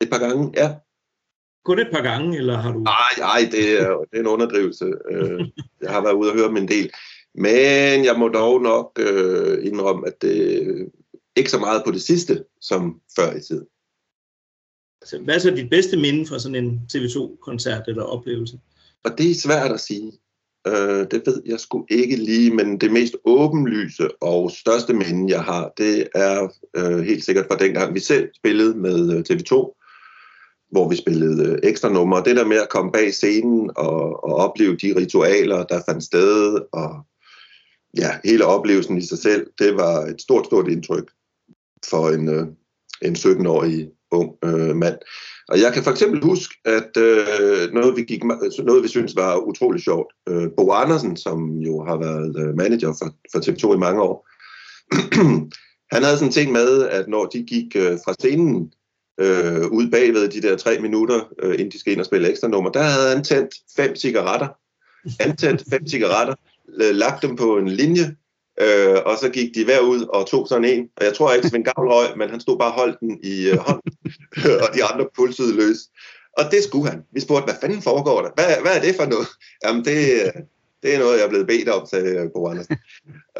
Et 0.00 0.10
par 0.10 0.18
gange, 0.18 0.52
ja. 0.56 0.74
Kun 1.68 1.78
et 1.78 1.88
par 1.92 2.02
gange, 2.02 2.38
eller 2.38 2.56
har 2.56 2.72
du... 2.72 2.78
Nej, 2.78 3.14
nej, 3.18 3.48
det 3.52 3.80
er, 3.80 3.96
det 4.10 4.16
er 4.16 4.20
en 4.20 4.26
underdrivelse. 4.26 4.84
Øh, 5.10 5.40
jeg 5.82 5.90
har 5.90 6.02
været 6.02 6.14
ude 6.14 6.30
og 6.30 6.36
høre 6.36 6.48
dem 6.48 6.56
en 6.56 6.68
del. 6.68 6.90
Men 7.34 8.04
jeg 8.04 8.14
må 8.18 8.28
dog 8.28 8.62
nok 8.62 8.98
øh, 9.00 9.66
indrømme, 9.66 10.06
at 10.06 10.22
det 10.22 10.88
ikke 11.36 11.50
så 11.50 11.58
meget 11.58 11.82
på 11.86 11.90
det 11.90 12.02
sidste, 12.02 12.44
som 12.60 13.00
før 13.16 13.36
i 13.36 13.40
tiden. 13.40 13.66
Altså, 15.02 15.18
hvad 15.18 15.34
er 15.34 15.38
så 15.38 15.50
dit 15.50 15.70
bedste 15.70 15.96
minde 15.96 16.26
fra 16.26 16.38
sådan 16.38 16.64
en 16.64 16.80
TV2-koncert 16.92 17.82
eller 17.88 18.02
oplevelse? 18.02 18.58
Og 19.04 19.18
det 19.18 19.30
er 19.30 19.34
svært 19.34 19.72
at 19.72 19.80
sige. 19.80 20.12
Øh, 20.66 21.06
det 21.10 21.22
ved 21.26 21.42
jeg 21.46 21.60
sgu 21.60 21.86
ikke 21.90 22.16
lige, 22.16 22.54
men 22.54 22.80
det 22.80 22.92
mest 22.92 23.16
åbenlyse 23.24 24.08
og 24.22 24.50
største 24.50 24.92
minde, 24.92 25.32
jeg 25.32 25.42
har, 25.42 25.72
det 25.78 26.08
er 26.14 26.48
øh, 26.76 26.98
helt 26.98 27.24
sikkert 27.24 27.46
fra 27.46 27.56
dengang, 27.56 27.94
vi 27.94 28.00
selv 28.00 28.28
spillede 28.34 28.74
med 28.78 29.12
øh, 29.12 29.24
TV2, 29.30 29.77
hvor 30.70 30.88
vi 30.88 30.96
spillede 30.96 31.48
øh, 31.48 31.58
ekstra 31.62 31.88
numre. 31.88 32.24
Det 32.24 32.36
der 32.36 32.46
med 32.46 32.56
at 32.56 32.68
komme 32.68 32.92
bag 32.92 33.14
scenen 33.14 33.70
og, 33.76 34.24
og 34.24 34.34
opleve 34.34 34.76
de 34.76 34.96
ritualer, 34.96 35.64
der 35.64 35.82
fandt 35.88 36.04
sted, 36.04 36.58
og 36.72 37.06
ja, 37.96 38.10
hele 38.24 38.44
oplevelsen 38.44 38.98
i 38.98 39.06
sig 39.06 39.18
selv, 39.18 39.46
det 39.58 39.76
var 39.76 40.00
et 40.00 40.20
stort, 40.20 40.46
stort 40.46 40.68
indtryk 40.68 41.10
for 41.90 42.10
en, 42.10 42.28
øh, 42.28 42.46
en 43.02 43.16
17-årig 43.16 43.90
ung 44.10 44.34
øh, 44.44 44.76
mand. 44.76 44.98
Og 45.48 45.60
jeg 45.60 45.72
kan 45.72 45.82
for 45.82 45.90
eksempel 45.90 46.22
huske, 46.22 46.54
at 46.64 46.96
øh, 46.96 47.72
noget, 47.72 47.96
vi 47.96 48.02
gik, 48.02 48.24
noget, 48.64 48.82
vi 48.82 48.88
synes 48.88 49.16
var 49.16 49.36
utrolig 49.36 49.82
sjovt. 49.82 50.12
Øh, 50.28 50.48
Bo 50.56 50.72
Andersen, 50.72 51.16
som 51.16 51.56
jo 51.56 51.84
har 51.84 51.96
været 51.96 52.36
øh, 52.38 52.56
manager 52.56 52.94
for, 52.98 53.14
for 53.32 53.38
TV2 53.38 53.74
i 53.74 53.78
mange 53.78 54.02
år, 54.02 54.28
han 55.94 56.02
havde 56.02 56.16
sådan 56.16 56.28
en 56.28 56.32
ting 56.32 56.52
med, 56.52 56.88
at 56.88 57.08
når 57.08 57.26
de 57.26 57.42
gik 57.42 57.76
øh, 57.76 57.98
fra 58.04 58.14
scenen 58.20 58.72
øh, 59.18 59.66
ud 59.66 59.90
bagved 59.90 60.28
de 60.28 60.42
der 60.42 60.56
tre 60.56 60.78
minutter, 60.78 61.20
øh, 61.42 61.54
inden 61.54 61.70
de 61.70 61.80
skal 61.80 61.92
ind 61.92 62.00
og 62.00 62.06
spille 62.06 62.30
ekstra 62.30 62.48
nummer, 62.48 62.70
der 62.70 62.82
havde 62.82 63.08
han 63.14 63.24
tændt 63.24 63.54
fem 63.76 63.96
cigaretter. 63.96 64.48
Antændt 65.20 65.64
fem 65.70 65.86
cigaretter, 65.86 66.34
lagt 66.92 67.22
dem 67.22 67.36
på 67.36 67.58
en 67.58 67.68
linje, 67.68 68.16
øh, 68.60 68.96
og 69.06 69.18
så 69.18 69.28
gik 69.32 69.54
de 69.54 69.64
hver 69.64 69.80
ud 69.80 70.02
og 70.02 70.26
tog 70.26 70.48
sådan 70.48 70.64
en. 70.64 70.88
Og 70.96 71.04
jeg 71.04 71.14
tror 71.14 71.32
ikke, 71.32 71.48
Svend 71.48 71.64
Gavl 71.64 71.88
røg, 71.88 72.18
men 72.18 72.30
han 72.30 72.40
stod 72.40 72.58
bare 72.58 72.70
holdt 72.70 73.00
den 73.00 73.18
i 73.22 73.48
øh, 73.48 73.56
hånden, 73.56 73.92
og 74.64 74.68
de 74.74 74.84
andre 74.84 75.06
pulsede 75.16 75.56
løs. 75.56 75.78
Og 76.38 76.44
det 76.50 76.62
skulle 76.62 76.90
han. 76.90 77.02
Vi 77.12 77.20
spurgte, 77.20 77.44
hvad 77.44 77.60
fanden 77.60 77.82
foregår 77.82 78.22
der? 78.22 78.30
Hvad, 78.34 78.62
hvad 78.62 78.76
er 78.76 78.80
det 78.80 78.96
for 78.96 79.06
noget? 79.06 79.28
Jamen, 79.64 79.84
det, 79.84 79.96
det 80.82 80.94
er 80.94 80.98
noget, 80.98 81.18
jeg 81.18 81.24
er 81.24 81.28
blevet 81.28 81.46
bedt 81.46 81.68
om, 81.68 81.86
sagde 81.86 82.30
Bo 82.34 82.48
Andersen. 82.48 82.76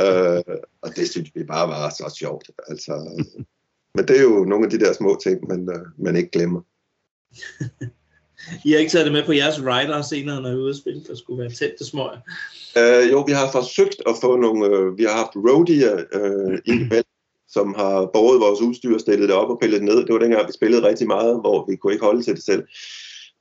øh, 0.00 0.56
og 0.82 0.96
det 0.96 1.10
synes 1.10 1.30
vi 1.34 1.44
bare 1.44 1.68
var 1.68 1.90
så 1.90 2.14
sjovt. 2.18 2.50
Altså, 2.68 3.24
men 3.98 4.08
det 4.08 4.18
er 4.18 4.22
jo 4.22 4.44
nogle 4.44 4.64
af 4.64 4.70
de 4.70 4.78
der 4.78 4.92
små 4.92 5.18
ting, 5.22 5.48
man, 5.48 5.68
øh, 5.74 6.04
man 6.04 6.16
ikke 6.16 6.30
glemmer. 6.30 6.60
I 8.64 8.72
har 8.72 8.78
ikke 8.78 8.90
taget 8.90 9.06
det 9.06 9.12
med 9.12 9.26
på 9.26 9.32
jeres 9.32 9.60
rider 9.60 10.02
senere, 10.02 10.42
når 10.42 10.48
I 10.48 10.52
er 10.52 10.56
ude 10.56 10.70
at 10.70 10.76
spille, 10.76 11.02
der 11.08 11.14
skulle 11.14 11.42
være 11.42 11.50
tæt 11.50 11.72
til 11.78 11.86
smøg. 11.86 12.16
Øh, 12.78 13.12
jo, 13.12 13.20
vi 13.20 13.32
har 13.32 13.50
forsøgt 13.52 14.02
at 14.06 14.14
få 14.20 14.36
nogle... 14.36 14.66
Øh, 14.66 14.98
vi 14.98 15.04
har 15.04 15.16
haft 15.22 15.36
roadier 15.36 15.96
øh, 16.12 16.58
indimellem, 16.64 17.12
som 17.56 17.74
har 17.74 18.10
båret 18.14 18.40
vores 18.40 18.60
udstyr 18.60 18.94
og 18.94 19.00
stillet 19.00 19.28
det 19.28 19.36
op 19.36 19.50
og 19.50 19.58
pillet 19.60 19.80
det 19.80 19.88
ned. 19.88 20.06
Det 20.06 20.12
var 20.12 20.18
dengang, 20.18 20.46
vi 20.46 20.52
spillede 20.52 20.88
rigtig 20.88 21.06
meget, 21.06 21.40
hvor 21.40 21.70
vi 21.70 21.76
kunne 21.76 21.92
ikke 21.92 22.04
holde 22.04 22.22
til 22.22 22.34
det 22.34 22.44
selv. 22.44 22.62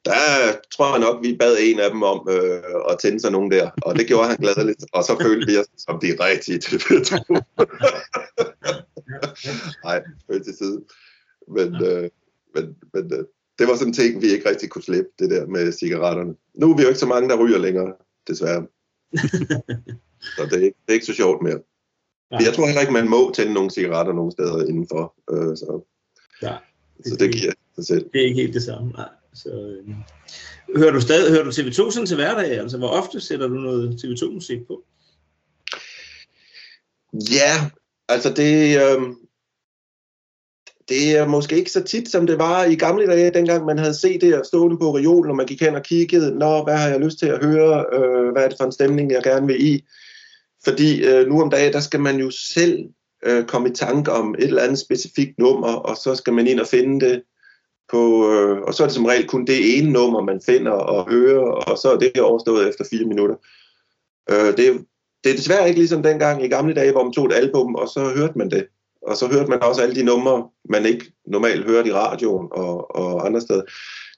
Der 0.06 0.22
tror 0.72 0.92
jeg 0.92 1.00
nok, 1.00 1.24
vi 1.24 1.36
bad 1.40 1.58
en 1.60 1.80
af 1.80 1.92
dem 1.92 2.04
om 2.04 2.28
øh, 2.30 2.62
at 2.90 3.00
tænde 3.00 3.20
sig 3.20 3.32
nogen 3.32 3.52
der, 3.52 3.70
og 3.82 3.96
det 3.96 4.08
gjorde 4.08 4.28
han 4.28 4.38
gladeligt, 4.38 4.86
og 4.94 5.04
så 5.04 5.18
følte 5.22 5.48
vi 5.48 5.58
os 5.58 5.68
som 5.78 6.00
de 6.00 6.08
rigtige 6.20 6.60
til 6.60 6.80
Nej, 9.84 10.04
følte 10.28 10.44
til 10.44 10.58
side. 10.58 10.84
Men, 11.48 11.76
øh, 11.84 12.10
men, 12.56 12.76
men 12.94 13.14
øh, 13.14 13.26
det 13.60 13.68
var 13.68 13.76
sådan 13.76 13.88
en 13.88 13.94
ting, 13.94 14.22
vi 14.22 14.28
ikke 14.28 14.50
rigtig 14.50 14.70
kunne 14.70 14.84
slippe, 14.84 15.10
det 15.20 15.30
der 15.30 15.48
med 15.48 15.72
cigaretterne. 15.72 16.36
Nu 16.54 16.72
er 16.72 16.78
vi 16.78 16.82
jo 16.82 16.88
ikke 16.88 17.00
så 17.00 17.06
mange, 17.06 17.30
der 17.30 17.44
ryger 17.44 17.58
længere, 17.58 17.94
desværre. 18.28 18.68
så 20.38 20.46
det 20.46 20.54
er, 20.54 20.66
ikke, 20.66 20.78
det 20.86 20.90
er 20.90 20.94
ikke 20.94 21.06
så 21.06 21.14
sjovt 21.14 21.44
mere. 21.44 21.60
Nej. 22.32 22.42
Jeg 22.46 22.54
tror 22.54 22.66
heller 22.66 22.82
ikke, 22.82 22.94
man 22.94 23.10
må 23.10 23.32
tænde 23.36 23.54
nogle 23.54 23.72
cigaretter 23.72 24.14
nogen 24.14 24.32
steder 24.32 24.66
indenfor. 24.66 25.16
Øh, 25.32 25.58
så, 25.58 25.86
Nej, 26.42 26.60
så 27.06 27.16
det 27.20 27.34
giver 27.34 27.52
sig 27.76 27.86
selv. 27.86 28.10
det 28.14 28.22
er 28.22 28.26
ikke 28.26 28.42
helt 28.42 28.54
det 28.54 28.64
samme. 28.64 28.92
Nej. 28.92 29.10
Så, 29.34 29.50
øh. 29.50 29.96
Hører 30.76 30.92
du 30.92 31.02
stadig 31.02 31.32
hører 31.32 31.44
du 31.44 31.50
TV2 31.50 31.92
sådan 31.92 32.06
til 32.06 32.16
hverdag? 32.16 32.60
Altså, 32.60 32.78
hvor 32.78 32.88
ofte 32.88 33.22
sætter 33.22 33.48
du 33.48 33.54
noget 33.54 34.04
TV2-musik 34.04 34.68
på? 34.68 34.84
Ja, 37.14 37.70
altså 38.10 38.34
det, 38.34 38.78
øh, 38.78 39.02
det 40.90 41.18
er 41.18 41.28
måske 41.28 41.58
ikke 41.58 41.72
så 41.72 41.84
tit, 41.84 42.12
som 42.12 42.28
det 42.28 42.40
var 42.40 42.64
i 42.64 42.76
gamle 42.76 43.08
dage, 43.08 43.34
dengang 43.34 43.66
man 43.66 43.78
havde 43.78 43.94
CD'er 43.94 44.44
stående 44.44 44.78
på 44.78 44.96
reolen, 44.98 45.30
og 45.30 45.36
man 45.36 45.46
gik 45.46 45.62
hen 45.62 45.76
og 45.76 45.84
kiggede, 45.84 46.40
Nå, 46.40 46.64
hvad 46.64 46.78
har 46.78 46.90
jeg 46.90 47.00
lyst 47.00 47.20
til 47.20 47.28
at 47.28 47.46
høre, 47.46 47.86
øh, 47.94 48.32
hvad 48.32 48.44
er 48.44 48.48
det 48.48 48.58
for 48.58 48.66
en 48.66 48.72
stemning, 48.72 49.12
jeg 49.12 49.24
gerne 49.24 49.48
vil 49.48 49.66
i. 49.68 49.86
Fordi 50.64 51.06
øh, 51.06 51.28
nu 51.28 51.42
om 51.42 51.50
dagen, 51.50 51.74
der 51.74 51.80
skal 51.80 52.00
man 52.00 52.20
jo 52.20 52.32
selv 52.32 52.86
øh, 53.26 53.46
komme 53.46 53.70
i 53.70 53.74
tanke 53.74 54.12
om 54.12 54.36
et 54.40 54.44
eller 54.44 54.62
andet 54.62 54.80
specifikt 54.80 55.40
nummer, 55.40 55.74
og 55.74 55.98
så 55.98 56.16
skal 56.16 56.34
man 56.34 56.48
ind 56.48 56.60
og 56.60 56.68
finde 56.68 57.06
det 57.06 57.24
på, 57.90 58.32
øh, 58.32 58.58
og 58.62 58.74
så 58.74 58.84
er 58.84 58.88
det 58.88 58.96
som 58.96 59.06
regel 59.06 59.28
kun 59.28 59.46
det 59.46 59.78
ene 59.78 59.92
nummer, 59.92 60.22
man 60.22 60.42
finder 60.46 60.72
og 60.72 61.10
hører, 61.10 61.42
og 61.42 61.78
så 61.78 61.92
er 61.92 61.98
det 61.98 62.22
overstået 62.22 62.70
efter 62.70 62.86
fire 62.92 63.06
minutter. 63.06 63.36
Øh, 64.32 64.58
det, 64.58 64.86
det 65.24 65.32
er 65.32 65.36
desværre 65.36 65.68
ikke 65.68 65.80
ligesom 65.80 66.04
dengang 66.04 66.44
i 66.44 66.48
gamle 66.48 66.76
dage, 66.76 66.92
hvor 66.92 67.04
man 67.04 67.14
tog 67.14 67.26
et 67.26 67.34
album, 67.34 67.76
og 67.76 67.88
så 67.88 68.14
hørte 68.16 68.38
man 68.38 68.52
det. 68.52 68.68
Og 69.02 69.18
så 69.18 69.28
hørte 69.28 69.50
man 69.50 69.64
også 69.64 69.82
alle 69.82 69.96
de 69.96 70.04
numre, 70.04 70.50
man 70.70 70.86
ikke 70.86 71.12
normalt 71.28 71.66
hørte 71.66 71.90
i 71.90 71.94
radioen 71.94 72.48
og, 72.52 72.96
og 72.96 73.26
andre 73.26 73.42
steder. 73.42 73.62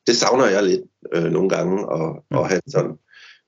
Det 0.07 0.15
savner 0.15 0.45
jeg 0.45 0.63
lidt 0.63 0.81
øh, 1.13 1.23
nogle 1.23 1.49
gange 1.49 1.85
at, 1.93 2.39
at 2.39 2.49
have 2.49 2.61
sådan. 2.67 2.97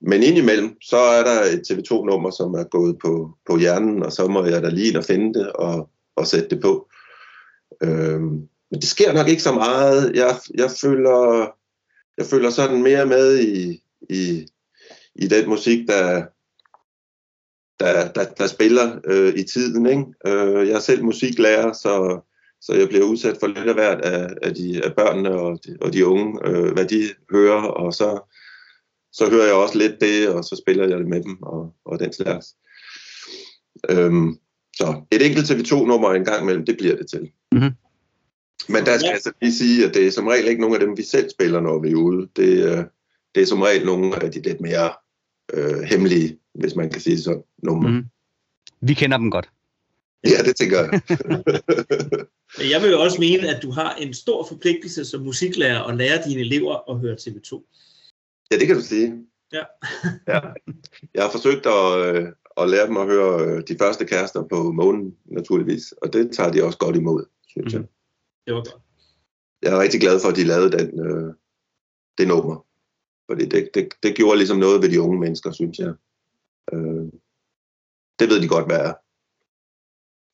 Men 0.02 0.24
indimellem, 0.24 0.78
så 0.82 0.98
er 0.98 1.24
der 1.24 1.42
et 1.42 1.72
TV2-nummer, 1.72 2.32
som 2.32 2.54
er 2.54 2.64
gået 2.64 2.98
på, 3.02 3.32
på 3.50 3.58
hjernen, 3.58 4.04
og 4.04 4.12
så 4.12 4.28
må 4.28 4.46
jeg 4.46 4.64
da 4.64 4.70
lige 4.70 4.88
ind 4.88 4.98
og 4.98 5.04
finde 5.04 5.40
det 5.40 5.52
og, 5.52 5.90
og 6.16 6.28
sætte 6.28 6.50
det 6.50 6.62
på. 6.62 6.90
Øhm, 7.84 8.48
men 8.72 8.82
det 8.82 8.84
sker 8.84 9.14
nok 9.14 9.28
ikke 9.28 9.44
så 9.44 9.54
meget. 9.54 10.12
Jeg, 10.16 10.36
jeg, 10.54 10.72
føler, 10.82 11.52
jeg 12.18 12.26
føler 12.26 12.50
sådan 12.50 12.84
mere 12.84 13.06
med 13.06 13.40
i, 13.40 13.84
i, 14.10 14.48
i 15.16 15.28
den 15.28 15.50
musik, 15.50 15.88
der, 15.88 16.26
der, 17.82 18.12
der, 18.12 18.26
der 18.26 18.48
spiller 18.48 19.00
øh, 19.06 19.34
i 19.36 19.44
tiden. 19.44 19.86
Ikke? 19.86 20.06
Øh, 20.28 20.68
jeg 20.68 20.76
er 20.76 20.80
selv 20.80 21.04
musiklærer, 21.04 21.74
så, 21.74 22.22
så 22.62 22.74
jeg 22.74 22.88
bliver 22.88 23.06
udsat 23.06 23.38
for 23.40 23.48
lidt 23.48 23.68
af 23.68 23.74
hvert 23.74 24.02
af, 24.02 24.30
af, 24.42 24.56
de, 24.56 24.82
af 24.86 24.96
børnene 24.96 25.32
og 25.32 25.60
de, 25.66 25.78
og 25.82 25.94
de 25.94 26.06
unge, 26.06 26.40
øh, 26.48 26.74
hvad 26.74 26.86
de 26.86 27.04
hører, 27.32 27.62
og 27.62 27.94
så, 27.94 28.34
så 29.14 29.30
hører 29.30 29.46
jeg 29.46 29.54
også 29.54 29.78
lidt 29.78 30.02
det, 30.02 30.30
og 30.30 30.44
så 30.44 30.56
spiller 30.56 30.88
jeg 30.88 31.00
det 31.00 31.08
med 31.08 31.24
dem 31.24 31.44
og, 31.44 31.74
og 31.86 32.00
den 32.00 32.14
slags. 32.14 32.48
Øhm, 33.90 34.38
så 34.76 35.02
et 35.12 35.26
enkelt 35.26 35.52
TV2-nummer 35.52 36.14
en 36.14 36.26
gang 36.26 36.42
imellem, 36.42 36.66
det 36.66 36.78
bliver 36.78 36.96
det 36.96 37.08
til. 37.10 37.32
Mhm. 37.52 37.72
Men 38.70 38.86
der 38.86 38.98
skal 38.98 39.10
jeg 39.10 39.22
så 39.22 39.32
lige 39.42 39.54
sige, 39.54 39.86
at 39.86 39.94
det 39.94 40.08
er 40.08 40.12
som 40.12 40.28
regel 40.28 40.48
ikke 40.48 40.62
nogen 40.62 40.76
af 40.76 40.82
dem, 40.82 40.98
vi 40.98 41.04
selv 41.04 41.30
spiller, 41.30 41.62
når 41.62 41.80
vi 41.80 41.92
er 41.92 41.96
ude. 41.96 42.28
Det, 42.36 42.78
øh, 42.78 42.84
det 43.36 43.44
er 43.44 43.48
som 43.48 43.62
regel 43.62 43.86
nogle 43.86 44.24
af 44.24 44.32
de 44.32 44.42
lidt 44.42 44.62
mere 44.62 44.90
øh, 45.54 45.82
hemmelige, 45.82 46.38
hvis 46.54 46.76
man 46.76 46.90
kan 46.90 47.02
sige 47.02 47.16
det 47.16 47.24
sådan, 47.24 47.44
numre. 47.64 47.92
Mm. 47.92 48.06
Vi 48.82 48.94
kender 48.94 49.18
dem 49.18 49.32
godt. 49.32 49.50
Ja, 50.24 50.44
det 50.46 50.56
tænker 50.56 50.80
jeg. 50.80 51.02
Men 52.58 52.70
Jeg 52.72 52.82
vil 52.82 52.92
jo 52.92 53.02
også 53.02 53.20
mene, 53.20 53.56
at 53.56 53.64
du 53.64 53.72
har 53.72 53.96
en 53.96 54.14
stor 54.14 54.48
forpligtelse 54.48 55.06
som 55.06 55.22
musiklærer 55.22 55.84
at 55.84 55.98
lære 55.98 56.22
dine 56.28 56.42
elever 56.42 56.92
at 56.92 57.00
høre 57.00 57.16
TV2. 57.22 57.52
ja, 58.52 58.58
det 58.58 58.68
kan 58.68 58.76
du 58.76 58.82
sige. 58.82 59.26
Ja. 59.54 59.64
ja. 60.28 60.40
Jeg 61.14 61.24
har 61.24 61.32
forsøgt 61.32 61.66
at, 61.66 62.16
øh, 62.16 62.28
at 62.58 62.70
lære 62.70 62.88
dem 62.88 62.98
at 62.98 63.06
høre 63.08 63.46
øh, 63.46 63.64
de 63.68 63.78
første 63.80 64.06
kærester 64.06 64.44
på 64.44 64.72
månen, 64.72 65.16
naturligvis. 65.26 65.92
Og 65.92 66.14
det 66.14 66.32
tager 66.32 66.52
de 66.52 66.64
også 66.64 66.78
godt 66.78 66.96
imod, 66.96 67.26
synes 67.48 67.74
jeg. 67.74 67.82
Mhm. 67.82 67.90
Det 68.46 68.54
var 68.54 68.60
godt. 68.60 68.76
Jeg 69.62 69.74
er 69.74 69.80
rigtig 69.80 70.02
glad 70.02 70.20
for, 70.20 70.30
at 70.30 70.36
de 70.36 70.44
lavede 70.44 70.72
den, 70.72 71.00
øh, 71.06 71.34
det 72.18 72.28
nummer. 72.28 72.66
Fordi 73.32 73.46
det, 73.46 73.70
det, 73.74 73.88
det 74.04 74.16
gjorde 74.16 74.38
ligesom 74.38 74.58
noget 74.58 74.82
ved 74.82 74.90
de 74.90 75.02
unge 75.02 75.20
mennesker, 75.20 75.52
synes 75.52 75.80
jeg. 75.80 75.94
Øh, 76.74 77.06
det 78.20 78.30
ved 78.30 78.42
de 78.42 78.48
godt, 78.48 78.66
hvad 78.66 78.80
er. 78.80 78.94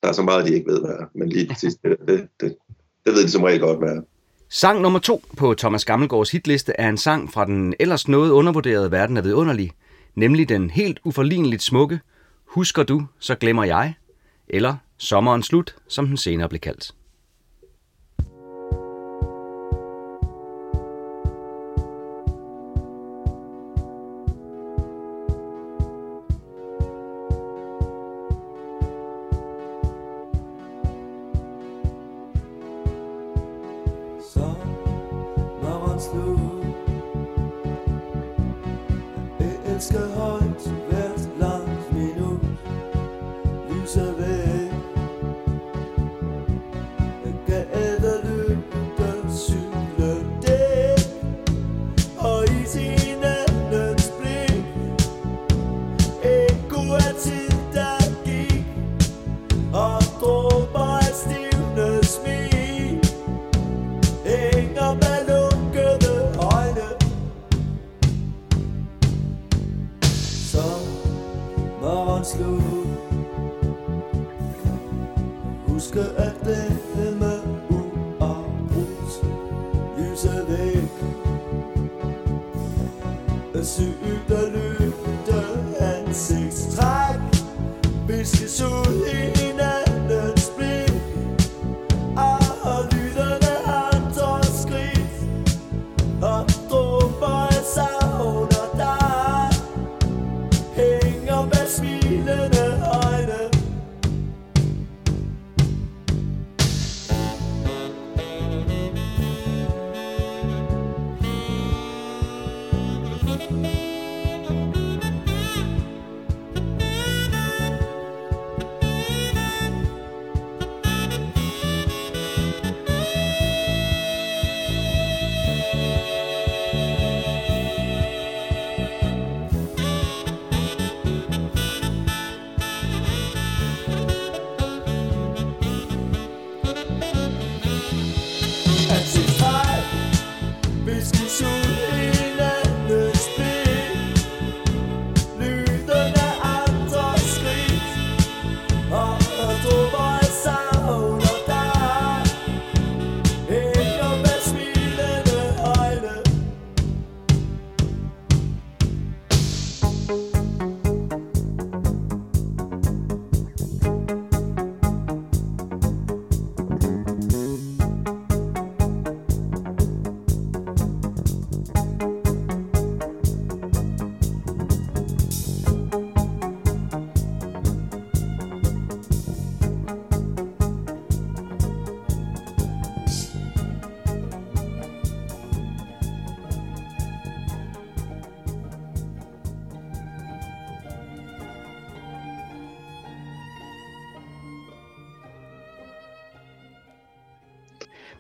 Der 0.01 0.09
er 0.09 0.13
så 0.13 0.23
meget, 0.23 0.45
de 0.45 0.53
ikke 0.55 0.71
ved, 0.71 0.79
hvad 0.79 0.89
er. 0.89 1.05
Men 1.15 1.29
lige 1.29 1.47
præcis, 1.47 1.75
det, 1.75 1.97
det, 2.07 2.29
det, 2.39 2.57
det 3.05 3.13
ved 3.13 3.23
de 3.23 3.31
som 3.31 3.43
regel 3.43 3.59
godt, 3.59 3.79
hvad 3.79 3.89
er. 3.89 4.01
Sang 4.49 4.81
nummer 4.81 4.99
to 4.99 5.23
på 5.37 5.53
Thomas 5.53 5.85
Gammelgaards 5.85 6.31
hitliste 6.31 6.73
er 6.77 6.89
en 6.89 6.97
sang 6.97 7.31
fra 7.33 7.45
den 7.45 7.73
ellers 7.79 8.07
noget 8.07 8.31
undervurderede 8.31 8.91
verden 8.91 9.17
af 9.17 9.23
vidunderlig, 9.23 9.71
nemlig 10.15 10.49
den 10.49 10.69
helt 10.69 10.99
uforligneligt 11.03 11.63
smukke 11.63 11.99
Husker 12.45 12.83
du, 12.83 13.05
så 13.19 13.35
glemmer 13.35 13.63
jeg, 13.63 13.93
eller 14.47 14.75
Sommeren 14.97 15.43
slut, 15.43 15.75
som 15.87 16.07
den 16.07 16.17
senere 16.17 16.49
blev 16.49 16.59
kaldt. 16.59 16.95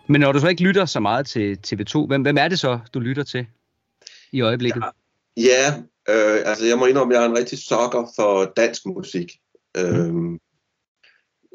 Men 0.09 0.21
når 0.21 0.31
du 0.31 0.39
så 0.39 0.47
ikke 0.47 0.63
lytter 0.63 0.85
så 0.85 0.99
meget 0.99 1.27
til 1.27 1.57
TV2, 1.67 2.07
hvem, 2.07 2.21
hvem 2.21 2.37
er 2.37 2.47
det 2.47 2.59
så, 2.59 2.79
du 2.93 2.99
lytter 2.99 3.23
til 3.23 3.45
i 4.31 4.41
øjeblikket? 4.41 4.83
Ja, 5.37 5.43
ja 5.43 5.73
øh, 6.09 6.41
altså 6.45 6.65
jeg 6.65 6.77
må 6.77 6.85
indrømme, 6.85 7.13
at 7.13 7.19
jeg 7.19 7.25
er 7.25 7.29
en 7.29 7.37
rigtig 7.37 7.57
sokker 7.57 8.11
for 8.15 8.53
dansk 8.57 8.85
musik. 8.85 9.31
Mm. 9.75 9.81
Øh, 9.83 10.39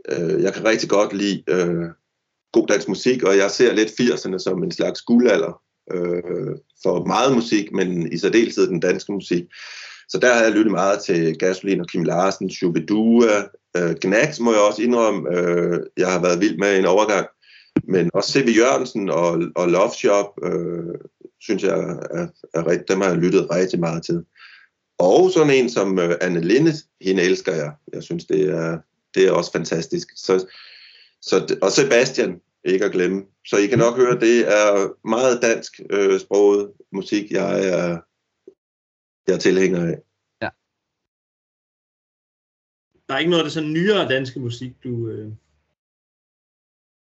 øh, 0.08 0.42
jeg 0.42 0.54
kan 0.54 0.64
rigtig 0.64 0.88
godt 0.88 1.12
lide 1.12 1.42
øh, 1.48 1.84
god 2.52 2.66
dansk 2.66 2.88
musik, 2.88 3.22
og 3.22 3.36
jeg 3.36 3.50
ser 3.50 3.72
lidt 3.72 4.00
80'erne 4.00 4.38
som 4.38 4.62
en 4.62 4.72
slags 4.72 5.02
guldalder 5.02 5.60
øh, 5.92 6.56
for 6.82 7.04
meget 7.04 7.34
musik, 7.34 7.72
men 7.72 8.12
i 8.12 8.18
særdeleshed 8.18 8.68
den 8.68 8.80
danske 8.80 9.12
musik. 9.12 9.44
Så 10.08 10.18
der 10.18 10.34
har 10.34 10.42
jeg 10.42 10.52
lyttet 10.52 10.70
meget 10.70 11.00
til 11.00 11.38
Gasolin 11.38 11.80
og 11.80 11.86
Kim 11.86 12.02
Larsen, 12.02 12.50
Shubidua, 12.50 13.42
øh, 13.76 13.94
Gnax 14.00 14.40
må 14.40 14.52
jeg 14.52 14.60
også 14.60 14.82
indrømme, 14.82 15.38
øh, 15.38 15.80
jeg 15.96 16.12
har 16.12 16.22
været 16.22 16.40
vild 16.40 16.58
med 16.58 16.78
en 16.78 16.86
overgang. 16.86 17.26
Men 17.84 18.10
også 18.14 18.32
C.V. 18.32 18.56
Jørgensen 18.56 19.10
og, 19.10 19.42
og 19.56 19.68
Love 19.68 19.90
Shop, 19.90 20.26
øh, 20.42 20.94
synes 21.40 21.62
jeg, 21.62 21.78
er, 21.78 22.26
er, 22.54 22.60
er, 22.60 22.82
dem 22.88 23.00
har 23.00 23.08
jeg 23.08 23.18
lyttet 23.18 23.50
rigtig 23.50 23.80
meget 23.80 24.04
til. 24.04 24.24
Og 24.98 25.30
sådan 25.30 25.50
en 25.50 25.70
som 25.70 25.98
øh, 25.98 26.14
Anne 26.20 26.40
Linde, 26.40 26.72
hende 27.00 27.22
elsker 27.22 27.52
jeg. 27.54 27.72
Jeg 27.92 28.02
synes, 28.02 28.24
det 28.24 28.40
er, 28.48 28.78
det 29.14 29.26
er 29.26 29.32
også 29.32 29.52
fantastisk. 29.52 30.08
Så, 30.16 30.46
så, 31.22 31.56
og 31.62 31.70
Sebastian, 31.70 32.40
ikke 32.64 32.84
at 32.84 32.92
glemme. 32.92 33.24
Så 33.46 33.56
I 33.56 33.66
kan 33.66 33.78
nok 33.78 33.96
høre, 33.96 34.20
det 34.20 34.48
er 34.48 34.94
meget 35.08 35.42
dansk 35.42 35.80
øh, 35.90 36.20
sproget 36.20 36.72
musik, 36.92 37.30
jeg 37.30 37.68
er, 37.68 38.00
jeg 39.26 39.34
er 39.34 39.38
tilhænger 39.38 39.80
af. 39.80 39.98
Ja. 40.42 40.48
Der 43.08 43.14
er 43.14 43.18
ikke 43.18 43.30
noget 43.30 43.42
af 43.42 43.44
det 43.44 43.52
sådan 43.52 43.72
nyere 43.72 44.08
danske 44.08 44.40
musik, 44.40 44.72
du, 44.84 45.08
øh, 45.08 45.32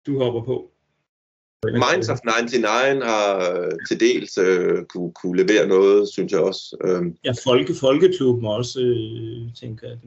du 0.06 0.20
hopper 0.24 0.42
på? 0.42 0.72
Minds 1.66 2.10
of 2.10 2.18
99 2.26 3.06
har 3.06 3.70
til 3.88 4.00
dels 4.00 4.38
øh, 4.38 4.86
kunne, 4.86 5.12
kunne 5.12 5.38
levere 5.38 5.68
noget, 5.68 6.10
synes 6.10 6.32
jeg 6.32 6.40
også. 6.40 6.78
Øhm. 6.84 7.16
Ja, 7.26 7.32
Folke 7.44 7.74
Folkeklubben 7.80 8.46
også, 8.46 8.80
øh, 8.80 9.54
tænker 9.60 9.88
jeg. 9.88 9.98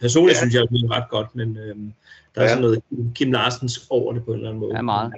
Personligt 0.00 0.36
ja. 0.36 0.40
synes 0.40 0.54
jeg, 0.54 0.62
det 0.70 0.82
er 0.84 0.96
ret 0.96 1.10
godt, 1.10 1.36
men 1.36 1.56
øh, 1.56 1.76
der 2.34 2.40
er 2.40 2.42
ja. 2.42 2.48
sådan 2.48 2.62
noget 2.62 2.82
Kim 3.14 3.32
Larsens 3.32 3.86
over 3.90 4.12
det 4.12 4.24
på 4.24 4.30
en 4.30 4.36
eller 4.36 4.48
anden 4.48 4.60
måde. 4.60 4.76
Ja, 4.76 4.82
meget. 4.82 5.12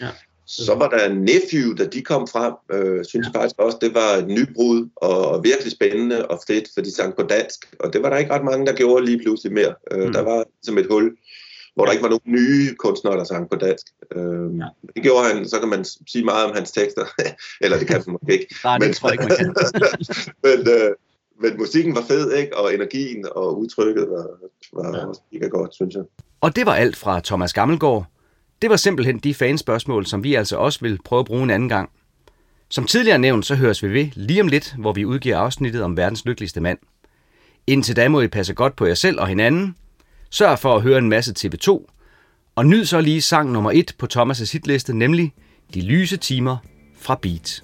Ja. 0.00 0.08
Så 0.46 0.74
var 0.74 0.88
der 0.88 1.14
Nephew, 1.14 1.74
da 1.74 1.86
de 1.86 2.02
kom 2.02 2.28
frem, 2.28 2.54
øh, 2.72 3.04
synes 3.04 3.26
jeg 3.26 3.34
faktisk 3.34 3.58
også, 3.58 3.78
det 3.80 3.94
var 3.94 4.10
et 4.22 4.28
nybrud 4.28 4.88
og 4.96 5.44
virkelig 5.44 5.72
spændende 5.72 6.26
og 6.26 6.40
fedt, 6.46 6.68
for 6.74 6.80
de 6.80 6.94
sang 6.94 7.16
på 7.16 7.22
dansk. 7.22 7.74
Og 7.80 7.92
det 7.92 8.02
var 8.02 8.10
der 8.10 8.16
ikke 8.16 8.32
ret 8.32 8.44
mange, 8.44 8.66
der 8.66 8.74
gjorde 8.74 9.04
lige 9.04 9.18
pludselig 9.18 9.52
mere. 9.52 9.74
Øh, 9.92 10.06
mm. 10.06 10.12
Der 10.12 10.22
var 10.22 10.44
som 10.62 10.78
et 10.78 10.86
hul 10.90 11.16
hvor 11.76 11.84
der 11.84 11.92
ikke 11.92 12.02
var 12.02 12.08
nogen 12.08 12.32
nye 12.38 12.74
kunstnere, 12.74 13.16
der 13.16 13.24
sang 13.24 13.50
på 13.50 13.56
dansk. 13.56 13.86
Øh, 14.16 14.58
ja. 14.58 14.66
Det 14.94 15.02
gjorde 15.02 15.24
han, 15.28 15.48
så 15.48 15.60
kan 15.60 15.68
man 15.68 15.84
sige 15.84 16.24
meget 16.24 16.44
om 16.46 16.52
hans 16.54 16.72
tekster, 16.72 17.04
eller 17.62 17.78
det 17.78 17.86
kan 17.86 18.02
man 18.06 18.12
måske 18.12 18.32
ikke. 18.32 18.54
Nej, 18.64 18.78
det 18.78 18.86
men, 18.86 18.94
tror 18.94 19.08
jeg 19.08 19.14
ikke, 19.14 19.24
man 19.24 19.36
kan. 19.36 19.54
men, 20.46 20.58
øh, 20.68 20.90
men 21.40 21.58
musikken 21.58 21.94
var 21.94 22.02
fed, 22.08 22.32
ikke? 22.32 22.56
og 22.56 22.74
energien 22.74 23.26
og 23.30 23.58
udtrykket 23.58 24.06
var, 24.10 24.26
var 24.72 24.98
ja. 24.98 25.06
også 25.06 25.20
mega 25.32 25.46
godt, 25.46 25.74
synes 25.74 25.94
jeg. 25.94 26.04
Og 26.40 26.56
det 26.56 26.66
var 26.66 26.74
alt 26.74 26.96
fra 26.96 27.20
Thomas 27.20 27.52
Gammelgaard. 27.52 28.06
Det 28.62 28.70
var 28.70 28.76
simpelthen 28.76 29.18
de 29.18 29.34
fanspørgsmål, 29.34 30.06
som 30.06 30.24
vi 30.24 30.34
altså 30.34 30.56
også 30.56 30.78
vil 30.82 30.98
prøve 31.04 31.20
at 31.20 31.26
bruge 31.26 31.42
en 31.42 31.50
anden 31.50 31.68
gang. 31.68 31.90
Som 32.68 32.84
tidligere 32.84 33.18
nævnt, 33.18 33.46
så 33.46 33.54
høres 33.54 33.82
vi 33.82 33.88
ved 33.88 34.08
lige 34.14 34.40
om 34.40 34.48
lidt, 34.48 34.74
hvor 34.78 34.92
vi 34.92 35.04
udgiver 35.04 35.38
afsnittet 35.38 35.82
om 35.82 35.96
verdens 35.96 36.24
lykkeligste 36.24 36.60
mand. 36.60 36.78
Indtil 37.66 37.96
da 37.96 38.08
må 38.08 38.20
I 38.20 38.28
passe 38.28 38.54
godt 38.54 38.76
på 38.76 38.86
jer 38.86 38.94
selv 38.94 39.20
og 39.20 39.26
hinanden, 39.26 39.76
Sørg 40.36 40.58
for 40.58 40.76
at 40.76 40.82
høre 40.82 40.98
en 40.98 41.08
masse 41.08 41.34
TV2, 41.38 41.86
og 42.54 42.66
nyd 42.66 42.84
så 42.84 43.00
lige 43.00 43.22
sang 43.22 43.52
nummer 43.52 43.70
1 43.70 43.92
på 43.98 44.06
Thomas' 44.12 44.52
hitliste, 44.52 44.96
nemlig 44.96 45.32
De 45.74 45.80
lyse 45.80 46.16
timer 46.16 46.56
fra 46.98 47.18
Beat. 47.22 47.62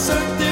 certeza. 0.00 0.49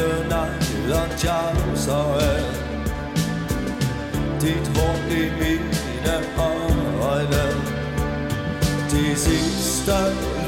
Dine 0.00 0.28
negle 0.28 1.02
tjavser 1.16 2.14
af 2.30 2.42
Dit 4.40 4.66
hår 4.76 4.96
i 5.10 5.22
mine 5.40 6.16
øjne. 7.02 7.46
De 8.90 9.16
sidste 9.16 9.98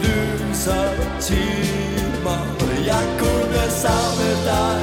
lyse 0.03 0.81
timer. 1.21 2.43
Jeg 2.87 3.05
kunne 3.19 3.65
savne 3.71 4.31
dig. 4.51 4.83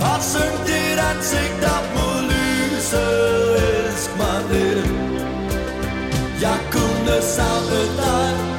Og 0.00 0.22
synge 0.22 0.58
dit 0.66 0.98
ansigt 1.10 1.64
op 1.76 1.86
mod 1.96 2.18
lyset. 2.30 3.56
Elsk 3.68 4.10
mig 4.18 4.40
lidt. 4.50 4.90
Jeg 6.40 6.58
kunne 6.72 7.22
savne 7.22 7.82
dig. 7.96 8.51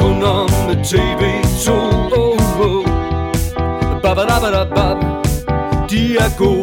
Kun 0.00 0.22
om 0.22 0.48
TV2 0.82 1.70
oh, 2.16 2.60
oh. 2.60 2.84
Babadabadabab. 4.02 4.96
De 5.90 6.16
er 6.18 6.36
gode 6.38 6.59